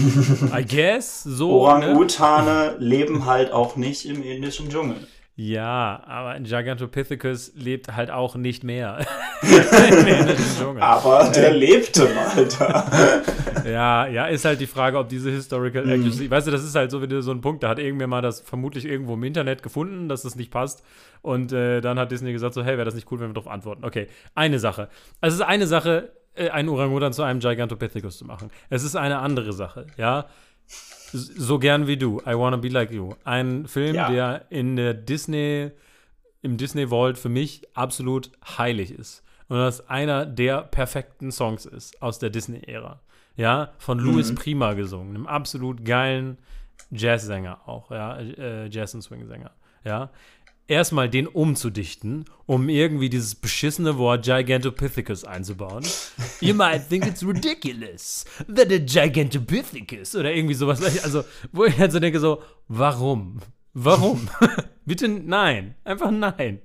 [0.53, 1.49] I guess, so.
[1.49, 1.55] ne?
[1.55, 4.97] Orang-Utane leben halt auch nicht im indischen Dschungel.
[5.37, 9.05] Ja, aber ein Gigantopithecus lebt halt auch nicht mehr.
[9.43, 10.81] Im indischen Dschungel.
[10.81, 13.23] Aber der lebte mal da.
[13.69, 16.93] Ja, ja, ist halt die Frage, ob diese Historical Accuracy, weißt du, das ist halt
[16.93, 20.09] so wieder so ein Punkt, da hat irgendwer mal das vermutlich irgendwo im Internet gefunden,
[20.09, 20.85] dass das nicht passt.
[21.21, 23.51] Und äh, dann hat Disney gesagt, so, hey, wäre das nicht cool, wenn wir darauf
[23.51, 23.85] antworten.
[23.85, 24.89] Okay, eine Sache.
[25.21, 28.51] Also es ist eine Sache, äh, einen Orangutan zu einem Gigantopithecus zu machen.
[28.71, 30.27] Es ist eine andere Sache, ja.
[31.13, 33.15] So gern wie du, I Wanna Be Like You.
[33.25, 34.11] Ein Film, Ja.
[34.11, 35.71] der in der Disney,
[36.43, 39.23] im Disney Vault für mich absolut heilig ist.
[39.49, 43.01] Und das einer der perfekten Songs ist aus der Disney-Ära.
[43.37, 44.35] Ja, von Louis Mhm.
[44.37, 46.39] Prima gesungen, einem absolut geilen
[46.91, 49.51] Jazzsänger auch, ja, äh, Jazz- und Swing-Sänger,
[49.85, 50.11] ja.
[50.67, 55.85] Erstmal den umzudichten, um irgendwie dieses beschissene Wort Gigantopithecus einzubauen.
[56.41, 60.83] You might think it's ridiculous that a Gigantopithecus oder irgendwie sowas.
[61.05, 63.41] Also, wo ich halt so denke, so, warum?
[63.75, 64.29] Warum?
[64.87, 65.75] Bitte nein.
[65.85, 66.61] Einfach nein.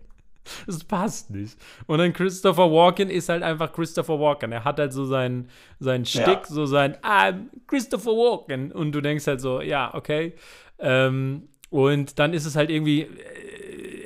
[0.66, 1.58] Das passt nicht.
[1.86, 4.52] Und dann Christopher Walken ist halt einfach Christopher Walken.
[4.52, 6.46] Er hat halt so seinen, seinen Stick, Ja.
[6.48, 8.72] so sein I'm Christopher Walken.
[8.72, 10.34] Und du denkst halt so, ja, okay.
[10.80, 13.08] Ähm, und dann ist es halt irgendwie,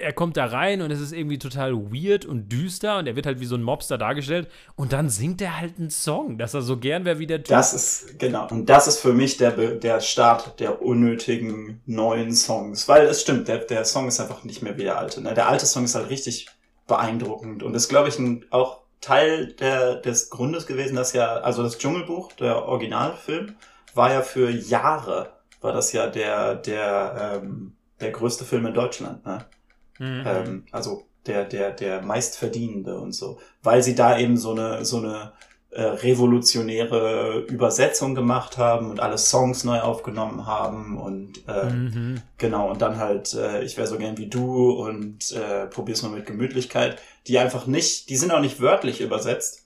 [0.04, 3.26] er kommt da rein und es ist irgendwie total weird und düster und er wird
[3.26, 4.50] halt wie so ein Mobster dargestellt.
[4.76, 7.48] Und dann singt er halt einen Song, dass er so gern wäre wie der Typ.
[7.48, 8.48] Das ist, genau.
[8.50, 12.88] Und das ist für mich der, der Start der unnötigen neuen Songs.
[12.88, 15.22] Weil es stimmt, der, der Song ist einfach nicht mehr wie der alte.
[15.22, 15.34] Ne?
[15.34, 16.48] Der alte Song ist halt richtig
[16.88, 21.64] beeindruckend und ist, glaube ich, ein, auch Teil der, des Grundes gewesen, dass ja, also
[21.64, 23.56] das Dschungelbuch, der Originalfilm,
[23.94, 29.26] war ja für Jahre, war das ja der, der, ähm, der größte Film in Deutschland.
[29.26, 29.46] Ne?
[30.00, 30.24] Mhm.
[30.26, 34.98] ähm, also der, der, der meistverdienende und so, weil sie da eben so eine, so
[34.98, 35.32] eine
[35.72, 42.22] äh, revolutionäre Übersetzung gemacht haben und alle Songs neu aufgenommen haben und äh, Mhm.
[42.38, 46.10] genau und dann halt äh, ich wäre so gern wie du und äh, probier's mal
[46.12, 49.64] mit Gemütlichkeit, die einfach nicht, die sind auch nicht wörtlich übersetzt,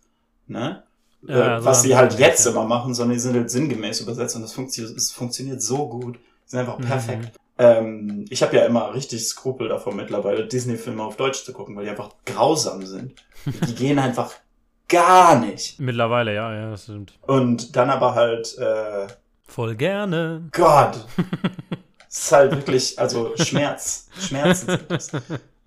[0.48, 0.84] ne?
[1.28, 2.52] Ja, äh, was sie halt jetzt ja.
[2.52, 6.16] immer machen, sondern die sind halt sinngemäß übersetzt und das funktioniert, es funktioniert so gut,
[6.18, 6.88] die sind einfach Mhm.
[7.60, 11.86] Ähm, ich habe ja immer richtig Skrupel davor mittlerweile, Disney-Filme auf Deutsch zu gucken, weil
[11.86, 13.14] die einfach grausam sind.
[13.68, 14.32] Die gehen einfach
[14.88, 15.80] gar nicht.
[15.80, 17.14] Mittlerweile, ja, ja, das stimmt.
[17.26, 19.08] Und dann aber halt, äh,
[19.48, 20.44] Voll gerne.
[20.52, 21.06] Gott.
[22.10, 24.08] Es ist halt wirklich, also Schmerz.
[24.20, 25.12] Schmerzen sind das.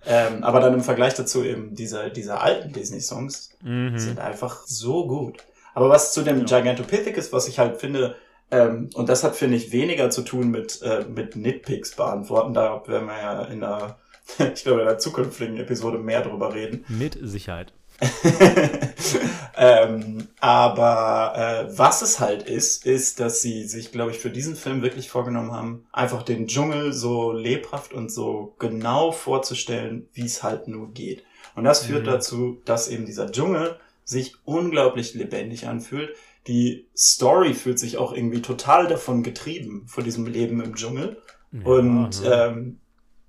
[0.06, 3.98] Ähm, aber dann im Vergleich dazu eben diese, diese alten Disney-Songs Mhm.
[3.98, 5.38] sind einfach so gut.
[5.74, 8.16] Aber was zu dem Gigantopithecus, was ich halt finde,
[8.50, 12.54] ähm, und das hat, finde ich, weniger zu tun mit, äh, mit Nitpicks beantworten.
[12.54, 13.98] Da werden wir ja in der,
[14.54, 16.84] ich glaube, in der zukünftigen Episode mehr drüber reden.
[16.88, 17.72] Mit Sicherheit.
[19.56, 21.34] ähm, aber
[21.68, 25.10] äh, was es halt ist, ist, dass sie sich, glaube ich, für diesen Film wirklich
[25.10, 30.92] vorgenommen haben, einfach den Dschungel so lebhaft und so genau vorzustellen, wie es halt nur
[30.92, 31.24] geht.
[31.54, 32.10] Und das führt Mhm.
[32.10, 36.10] dazu, dass eben dieser Dschungel sich unglaublich lebendig anfühlt.
[36.46, 41.18] Die Story fühlt sich auch irgendwie total davon getrieben, von diesem Leben im Dschungel.
[41.52, 42.34] Ja, Und ne?
[42.34, 42.80] ähm,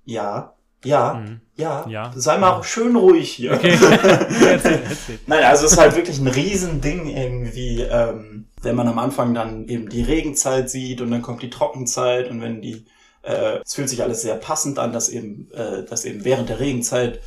[0.06, 1.42] ja, ja, Mhm.
[1.58, 2.12] ja, Ja.
[2.16, 2.64] sei mal Ja.
[2.64, 3.54] schön ruhig hier.
[3.54, 3.78] Okay.
[4.50, 5.20] erzähl, erzähl.
[5.28, 9.68] Nein, also es ist halt wirklich ein Riesending irgendwie, ähm, wenn man am Anfang dann
[9.68, 12.86] eben die Regenzeit sieht und dann kommt die Trockenzeit und wenn die,
[13.24, 16.60] äh, es fühlt sich alles sehr passend an, dass eben, äh, dass eben während der
[16.60, 17.22] Regenzeit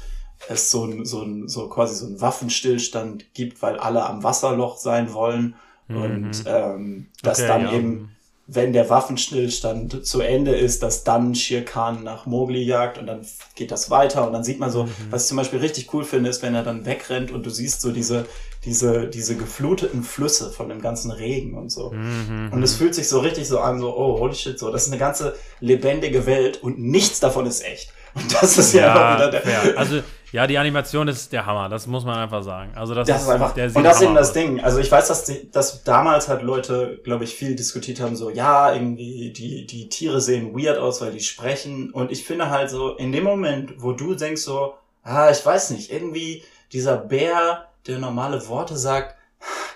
[0.49, 4.79] es so ein, so ein, so quasi so ein Waffenstillstand gibt, weil alle am Wasserloch
[4.79, 5.55] sein wollen
[5.89, 7.45] und ähm, dass Mhm.
[7.45, 7.73] Okay, dann ja.
[7.73, 8.11] eben
[8.47, 13.25] wenn der Waffenstillstand zu Ende ist, dass dann Shere Khan nach Mowgli jagt und dann
[13.55, 14.91] geht das weiter und dann sieht man so, Mhm.
[15.09, 17.81] was ich zum Beispiel richtig cool finde, ist, wenn er dann wegrennt und du siehst
[17.81, 18.27] so diese,
[18.67, 21.93] diese, diese gefluteten Flüsse von dem ganzen Regen und so.
[21.93, 22.51] Mhm.
[22.53, 24.93] Und es fühlt sich so richtig so an, so, oh, holy shit, so, das ist
[24.93, 27.95] eine ganze lebendige Welt und nichts davon ist echt.
[28.15, 29.73] Und das ist ja, immer wieder der, fair.
[29.79, 30.01] Also,
[30.35, 32.73] ja, die Animation ist der Hammer, das muss man einfach sagen.
[32.75, 34.33] Also, das, Das ist einfach, der und das ist eben das.
[34.33, 34.61] Ding.
[34.61, 38.31] Also ich weiß, dass, die, dass damals halt Leute, glaube ich, viel diskutiert haben, so,
[38.31, 41.93] ja, irgendwie, die, die Tiere sehen weird aus, weil die sprechen.
[41.93, 45.71] Und ich finde halt so, in dem Moment, wo du denkst so, ah, ich weiß
[45.71, 46.43] nicht, irgendwie
[46.73, 49.15] dieser Bär, der normale Worte sagt,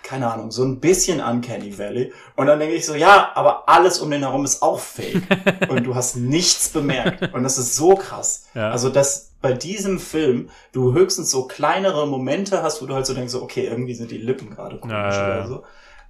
[0.03, 2.13] keine Ahnung, so ein bisschen Uncanny Valley.
[2.35, 5.23] Und dann denke ich so, ja, aber alles um den herum ist auch fake.
[5.69, 7.33] und du hast nichts bemerkt.
[7.33, 8.47] Und das ist so krass.
[8.55, 8.71] Ja.
[8.73, 13.15] Also, dass bei diesem Film du höchstens so kleinere Momente hast, wo du halt so
[13.15, 15.27] denkst, so, okay, irgendwie sind die Lippen gerade komisch ja.
[15.27, 15.65] oder so,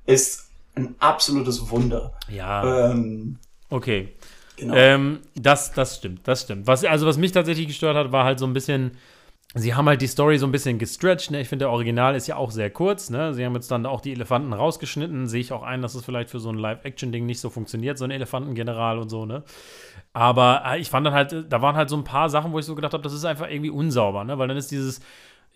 [0.07, 2.13] ist ein absolutes Wunder.
[2.29, 3.39] Ja, Ähm,
[3.69, 4.09] okay.
[4.57, 4.75] genau.
[4.75, 6.67] Ähm, das, das stimmt, das stimmt.
[6.67, 8.93] Was, also, was mich tatsächlich gestört hat, war halt so ein bisschen.
[9.55, 11.31] Sie haben halt die Story so ein bisschen gestretched.
[11.31, 11.41] Ne?
[11.41, 13.09] Ich finde, der Original ist ja auch sehr kurz.
[13.09, 13.33] Ne?
[13.33, 15.27] Sie haben jetzt dann auch die Elefanten rausgeschnitten.
[15.27, 18.05] Sehe ich auch ein, dass es vielleicht für so ein Live-Action-Ding nicht so funktioniert, so
[18.05, 19.25] ein Elefantengeneral und so.
[19.25, 19.43] Ne?
[20.13, 22.59] Aber äh, ich fand dann halt, äh, da waren halt so ein paar Sachen, wo
[22.59, 24.25] ich so gedacht habe, das ist einfach irgendwie unsauber.
[24.25, 24.39] Ne?
[24.39, 25.01] Weil dann ist dieses,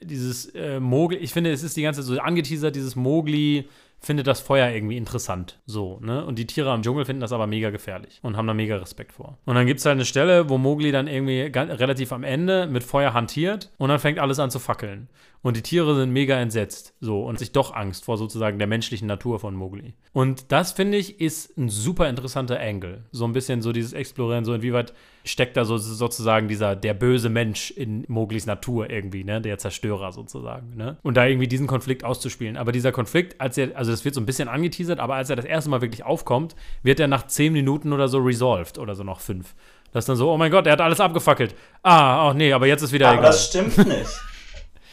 [0.00, 3.68] dieses äh, Mogli, ich finde, es ist die ganze Zeit so angeteasert, dieses Mogli
[4.02, 5.60] findet das Feuer irgendwie interessant.
[5.64, 6.24] So, ne?
[6.24, 9.12] Und die Tiere am Dschungel finden das aber mega gefährlich und haben da mega Respekt
[9.12, 9.38] vor.
[9.44, 12.82] Und dann gibt es halt eine Stelle, wo Mogli dann irgendwie relativ am Ende mit
[12.82, 15.08] Feuer hantiert und dann fängt alles an zu fackeln.
[15.42, 16.94] Und die Tiere sind mega entsetzt.
[17.00, 19.94] So, und sich doch Angst vor sozusagen der menschlichen Natur von Mowgli.
[20.12, 23.02] Und das, finde ich, ist ein super interessanter Angle.
[23.10, 27.28] So ein bisschen so dieses Explorieren, so inwieweit steckt da so sozusagen dieser, der böse
[27.28, 29.40] Mensch in Mowglis Natur irgendwie, ne?
[29.40, 30.96] Der Zerstörer sozusagen, ne?
[31.02, 32.56] Und da irgendwie diesen Konflikt auszuspielen.
[32.56, 35.36] Aber dieser Konflikt, als er, also das wird so ein bisschen angeteasert, aber als er
[35.36, 39.04] das erste Mal wirklich aufkommt, wird er nach zehn Minuten oder so resolved oder so
[39.04, 39.54] noch fünf.
[39.92, 41.54] Das ist dann so, oh mein Gott, er hat alles abgefackelt.
[41.82, 43.30] Ah, oh nee, aber jetzt ist wieder aber egal.
[43.30, 44.10] das stimmt nicht.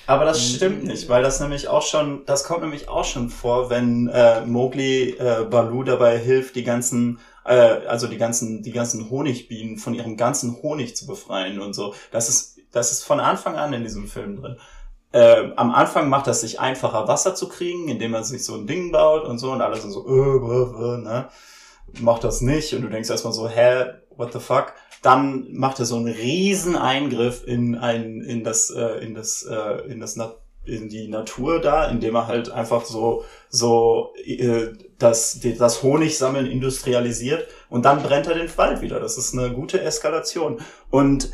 [0.09, 3.69] Aber das stimmt nicht, weil das nämlich auch schon, das kommt nämlich auch schon vor,
[3.69, 9.11] wenn äh, Mowgli äh, Balu dabei hilft, die ganzen, äh, also die ganzen, die ganzen
[9.11, 11.93] Honigbienen von ihrem ganzen Honig zu befreien und so.
[12.09, 14.57] Das ist, das ist von Anfang an in diesem Film drin.
[15.11, 18.67] Äh, am Anfang macht es sich einfacher, Wasser zu kriegen, indem man sich so ein
[18.67, 21.29] Ding baut und so und alle sind so, äh, äh, äh, ne?
[21.99, 24.73] Macht das nicht und du denkst erstmal so, hä, what the fuck?
[25.01, 29.91] Dann macht er so einen riesen Eingriff in ein, in das, äh, in das, äh,
[29.91, 30.33] in das, Na
[30.65, 34.67] in die Natur da, indem er halt einfach so, so, äh,
[34.97, 38.99] das, das Honigsammeln industrialisiert und dann brennt er den Wald wieder.
[38.99, 40.59] Das ist eine gute Eskalation.
[40.89, 41.31] Und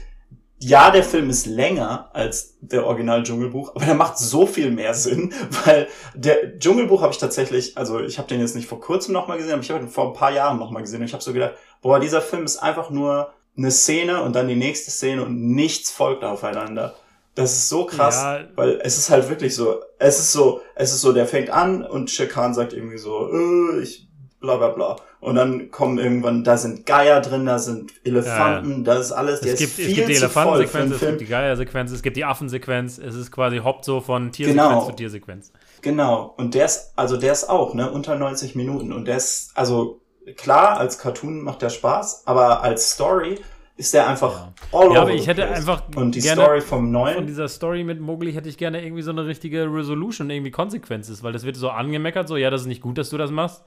[0.59, 4.93] ja, der Film ist länger als der Original Dschungelbuch, aber der macht so viel mehr
[4.93, 5.33] Sinn,
[5.65, 9.37] weil der Dschungelbuch habe ich tatsächlich, also ich habe den jetzt nicht vor kurzem nochmal
[9.37, 11.33] gesehen, aber ich habe ihn vor ein paar Jahren nochmal gesehen und ich habe so
[11.33, 15.41] gedacht, boah, dieser Film ist einfach nur eine Szene und dann die nächste Szene und
[15.53, 16.95] nichts folgt aufeinander.
[17.35, 18.45] Das ist so krass, ja.
[18.55, 21.83] weil es ist halt wirklich so, es ist so, es ist so, der fängt an
[21.85, 24.07] und Shekan sagt irgendwie so, äh, ich
[24.39, 24.95] bla bla bla.
[25.19, 28.83] Und dann kommen irgendwann, da sind Geier drin, da sind Elefanten, ja, ja.
[28.83, 32.17] das ist alles, es gibt, es gibt die Elefantensequenz, es gibt die Geiersequenz, es gibt
[32.17, 34.85] die Affensequenz, es ist quasi Haupt so von Tiersequenz genau.
[34.85, 35.51] zu Tiersequenz.
[35.81, 39.51] Genau, und der ist, also der ist auch, ne, unter 90 Minuten und der ist,
[39.55, 40.01] also
[40.35, 43.39] klar, als Cartoon macht der Spaß, aber als Story
[43.77, 44.53] ist der einfach ja.
[44.79, 45.57] all Ja, aber ich hätte place.
[45.57, 49.01] einfach und die Story vom neuen von dieser Story mit Mowgli hätte ich gerne irgendwie
[49.01, 52.67] so eine richtige Resolution, irgendwie Konsequenzen, weil das wird so angemeckert, so ja, das ist
[52.67, 53.63] nicht gut, dass du das machst,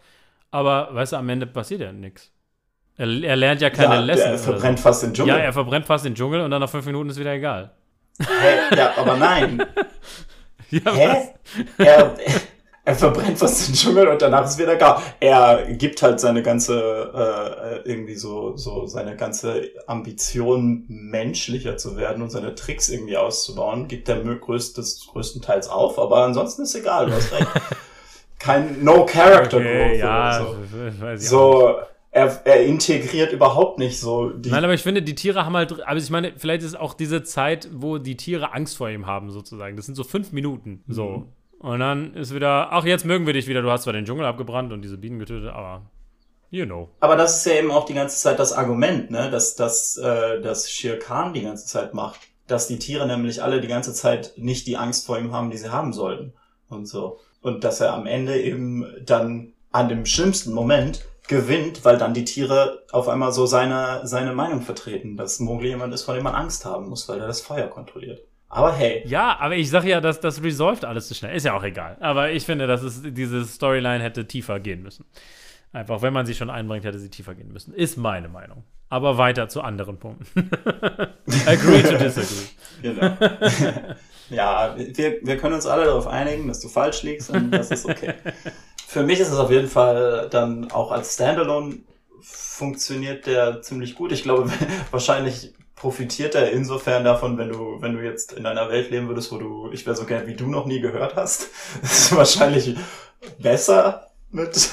[0.50, 2.32] aber weißt du, am Ende passiert ja nichts.
[2.96, 4.32] Er, er, lernt ja keine ja, Lesson.
[4.32, 4.82] Er verbrennt so.
[4.82, 5.34] fast den Dschungel.
[5.34, 7.70] Ja, er verbrennt fast den Dschungel und dann nach fünf Minuten ist wieder egal.
[8.20, 8.76] Hä?
[8.76, 9.64] Ja, aber nein.
[10.70, 11.28] ja, Hä?
[11.78, 12.16] Er,
[12.84, 15.00] er verbrennt fast den Dschungel und danach ist wieder gar.
[15.20, 22.22] Er gibt halt seine ganze, äh, irgendwie so, so seine ganze Ambition, menschlicher zu werden
[22.22, 27.12] und seine Tricks irgendwie auszubauen, gibt er größtes, größtenteils auf, aber ansonsten ist egal, du
[27.12, 27.46] hast recht.
[28.38, 31.00] Kein No Character okay, Growth ja, so.
[31.00, 31.76] Weiß ich so
[32.10, 34.50] er, er integriert überhaupt nicht so die.
[34.50, 37.22] Nein, aber ich finde, die Tiere haben halt, also ich meine, vielleicht ist auch diese
[37.22, 39.76] Zeit, wo die Tiere Angst vor ihm haben, sozusagen.
[39.76, 40.84] Das sind so fünf Minuten.
[40.88, 41.08] So.
[41.08, 41.26] Mhm.
[41.60, 43.62] Und dann ist wieder, ach, jetzt mögen wir dich wieder.
[43.62, 45.82] Du hast zwar den Dschungel abgebrannt und diese Bienen getötet, aber
[46.50, 46.88] you know.
[47.00, 50.40] Aber das ist ja eben auch die ganze Zeit das Argument, ne, dass, dass, äh,
[50.40, 52.20] dass Shere Khan die ganze Zeit macht.
[52.46, 55.58] Dass die Tiere nämlich alle die ganze Zeit nicht die Angst vor ihm haben, die
[55.58, 56.32] sie haben sollten.
[56.70, 57.18] Und so.
[57.40, 62.24] Und dass er am Ende eben dann an dem schlimmsten Moment gewinnt, weil dann die
[62.24, 66.34] Tiere auf einmal so seine, seine Meinung vertreten, dass Mowgli jemand ist, vor dem man
[66.34, 68.22] Angst haben muss, weil er das Feuer kontrolliert.
[68.48, 69.02] Aber hey.
[69.06, 71.36] Ja, aber ich sag ja, dass das resolved alles zu schnell.
[71.36, 71.98] Ist ja auch egal.
[72.00, 75.04] Aber ich finde, dass es diese Storyline hätte tiefer gehen müssen.
[75.72, 77.74] Einfach, wenn man sie schon einbringt, hätte sie tiefer gehen müssen.
[77.74, 78.64] Ist meine Meinung.
[78.88, 80.26] Aber weiter zu anderen Punkten.
[81.46, 82.46] Agree to disagree.
[82.82, 83.16] Genau.
[84.30, 87.86] Ja, wir, wir können uns alle darauf einigen, dass du falsch liegst und das ist
[87.86, 88.14] okay.
[88.86, 91.78] Für mich ist es auf jeden Fall dann auch als Standalone
[92.20, 94.12] funktioniert der ziemlich gut.
[94.12, 94.50] Ich glaube,
[94.90, 99.30] wahrscheinlich profitiert er insofern davon, wenn du, wenn du jetzt in einer Welt leben würdest,
[99.30, 101.48] wo du Ich wäre so gern wie du noch nie gehört hast.
[101.80, 102.76] Das ist wahrscheinlich
[103.38, 104.70] besser mit,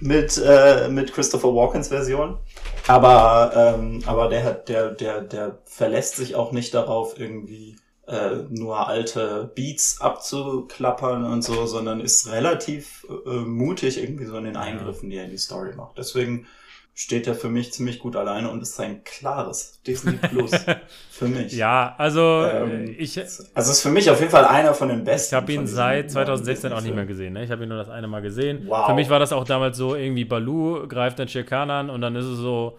[0.00, 2.38] mit, äh, mit Christopher Walkens Version.
[2.86, 8.36] Aber, ähm, aber der hat, der, der, der verlässt sich auch nicht darauf, irgendwie äh,
[8.50, 14.56] nur alte Beats abzuklappern und so, sondern ist relativ äh, mutig irgendwie so in den
[14.56, 15.98] Eingriffen, die er in die Story macht.
[15.98, 16.46] Deswegen
[16.94, 20.50] steht er für mich ziemlich gut alleine und ist ein klares Disney Plus
[21.10, 21.52] für mich.
[21.52, 23.18] Ja, also ähm, ich.
[23.54, 25.34] Also ist für mich auf jeden Fall einer von den besten.
[25.34, 27.32] Ich habe ihn seit 2016 auch nicht mehr gesehen.
[27.32, 27.44] Ne?
[27.44, 28.64] Ich habe ihn nur das eine Mal gesehen.
[28.66, 28.86] Wow.
[28.86, 32.14] Für mich war das auch damals so irgendwie Balu greift dann Shirkan an und dann
[32.14, 32.78] ist es so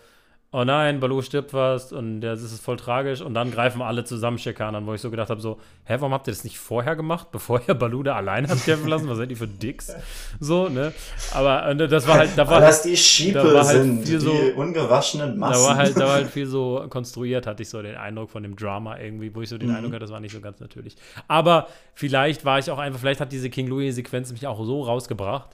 [0.54, 4.38] oh nein, Baloo stirbt fast und das ist voll tragisch und dann greifen alle zusammen
[4.38, 6.96] Shekan an, wo ich so gedacht habe, so, hä, warum habt ihr das nicht vorher
[6.96, 9.10] gemacht, bevor ihr Baloo da alleine habt kämpfen lassen?
[9.10, 9.92] Was seid ihr für Dicks?
[10.40, 10.94] So, ne?
[11.34, 15.40] Aber das war halt, da war das die Schiepe da halt sind, die so, ungewaschenen
[15.40, 15.64] Massen.
[15.64, 18.44] Da war halt, da war halt viel so konstruiert, hatte ich so den Eindruck von
[18.44, 19.76] dem Drama irgendwie, wo ich so den mhm.
[19.76, 20.96] Eindruck hatte, das war nicht so ganz natürlich.
[21.28, 25.50] Aber vielleicht war ich auch einfach, vielleicht hat diese King Louis-Sequenz mich auch so rausgebracht,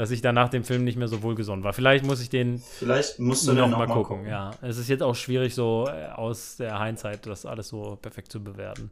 [0.00, 1.74] dass ich dann nach dem Film nicht mehr so wohlgesonnen war.
[1.74, 4.16] Vielleicht muss ich den Vielleicht musst du noch, noch mal, gucken.
[4.20, 4.26] gucken.
[4.30, 8.32] Ja, es ist jetzt auch schwierig, so äh, aus der Hindsight das alles so perfekt
[8.32, 8.90] zu bewerten.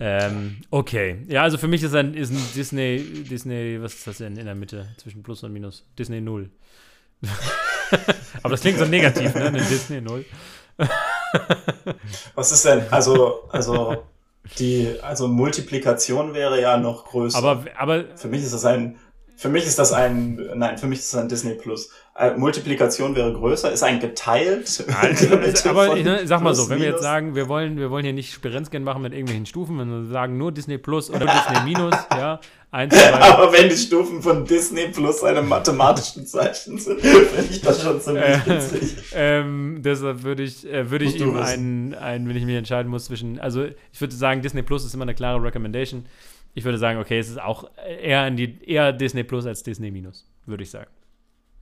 [0.00, 1.18] Ähm, okay.
[1.28, 4.46] Ja, also für mich ist ein, ist ein Disney, Disney, was ist das denn in
[4.46, 5.84] der Mitte zwischen Plus und Minus?
[5.96, 6.50] Disney 0.
[8.42, 9.44] Aber das klingt so negativ, ne?
[9.44, 10.24] Eine Disney 0.
[12.34, 12.82] was ist denn?
[12.90, 14.02] Also, also
[14.58, 17.38] die, also Multiplikation wäre ja noch größer.
[17.38, 18.96] Aber, aber für mich ist das ein
[19.36, 21.90] für mich ist das ein, nein, für mich ist das ein Disney Plus.
[22.18, 24.84] Äh, Multiplikation wäre größer, ist ein geteilt.
[24.96, 28.14] Also, aber ne, sag mal so, wenn wir jetzt sagen, wir wollen, wir wollen hier
[28.14, 31.94] nicht Sperenzchen machen mit irgendwelchen Stufen, wenn wir sagen nur Disney Plus oder Disney Minus,
[32.12, 33.12] ja, eins, zwei.
[33.12, 38.00] aber wenn die Stufen von Disney Plus einem mathematischen Zeichen sind, finde ich das schon
[38.00, 38.96] ziemlich äh, witzig.
[39.12, 43.04] Ähm, deshalb würde ich, äh, würde ich ihm einen, einen, wenn ich mich entscheiden muss
[43.04, 46.06] zwischen, also ich würde sagen, Disney Plus ist immer eine klare Recommendation
[46.56, 49.90] ich würde sagen, okay, es ist auch eher, in die, eher Disney Plus als Disney
[49.90, 50.90] Minus, würde ich sagen.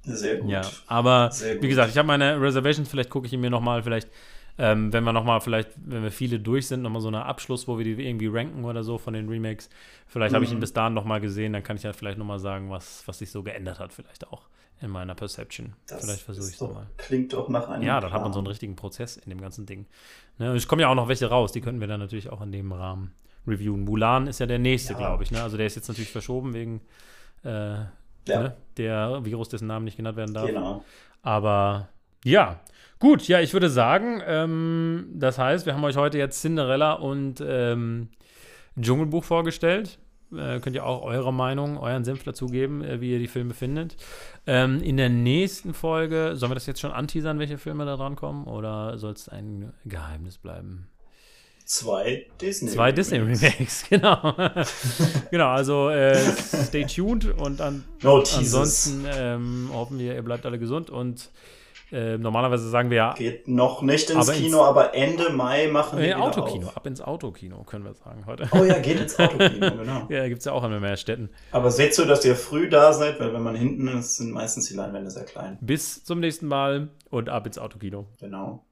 [0.05, 0.49] Sehr gut.
[0.49, 1.63] Ja, aber gut.
[1.63, 4.09] wie gesagt, ich habe meine Reservations, vielleicht gucke ich ihn mir nochmal, vielleicht,
[4.57, 7.77] ähm, wenn wir nochmal, vielleicht, wenn wir viele durch sind, nochmal so einen Abschluss, wo
[7.77, 9.69] wir die irgendwie ranken oder so von den Remakes.
[10.07, 10.37] Vielleicht mhm.
[10.37, 13.03] habe ich ihn bis dahin nochmal gesehen, dann kann ich ja vielleicht nochmal sagen, was,
[13.07, 14.43] was sich so geändert hat, vielleicht auch
[14.81, 15.73] in meiner Perception.
[15.89, 16.87] Das vielleicht versuche ich es mal.
[16.99, 17.83] Klingt doch nach einem.
[17.83, 18.13] Ja, dann Plan.
[18.13, 19.87] hat man so einen richtigen Prozess in dem ganzen Ding.
[20.39, 22.53] Ne, es kommen ja auch noch welche raus, die könnten wir dann natürlich auch in
[22.53, 23.13] dem Rahmen
[23.47, 23.85] reviewen.
[23.85, 24.99] Mulan ist ja der nächste, ja.
[24.99, 25.31] glaube ich.
[25.31, 25.43] Ne?
[25.43, 26.81] Also der ist jetzt natürlich verschoben wegen
[27.45, 27.89] äh, ja.
[28.27, 28.57] ne?
[28.77, 30.47] der Virus, dessen Namen nicht genannt werden darf.
[30.47, 30.85] Genau.
[31.23, 31.89] Aber
[32.25, 32.61] ja,
[33.01, 37.43] Gut, ja, ich würde sagen, ähm, das heißt, wir haben euch heute jetzt Cinderella und
[37.47, 38.09] ähm,
[38.81, 39.99] Dschungelbuch vorgestellt.
[40.33, 43.97] Äh, könnt ihr auch eure Meinung, euren Senf dazugeben, äh, wie ihr die Filme findet.
[44.47, 48.17] Ähm, in der nächsten Folge, sollen wir das jetzt schon anteasern, welche Filme da dran
[48.17, 48.45] kommen?
[48.45, 50.89] Oder soll es ein Geheimnis bleiben?
[51.65, 52.71] Zwei Disney.
[52.71, 54.35] Zwei Disney Remakes, genau.
[55.31, 60.59] genau, also äh, stay tuned und an, No ansonsten ähm, hoffen wir, ihr bleibt alle
[60.59, 61.31] gesund und
[61.91, 63.15] äh, normalerweise sagen wir ja.
[63.15, 66.77] Geht noch nicht ins Aber ins- Kino, aber Ende Mai machen wir Äh, Autokino, Auf.
[66.77, 68.49] ab ins Autokino, können wir sagen heute.
[68.53, 70.07] Oh ja, geht ins Autokino, genau.
[70.11, 71.31] Ja, gibt es ja auch in mehr Städten.
[71.53, 74.67] Aber seht so, dass ihr früh da seid, weil wenn man hinten ist, sind meistens
[74.69, 75.57] die Leinwände sehr klein.
[75.61, 78.07] Bis zum nächsten Mal und ab ins Autokino.
[78.21, 78.65] Genau.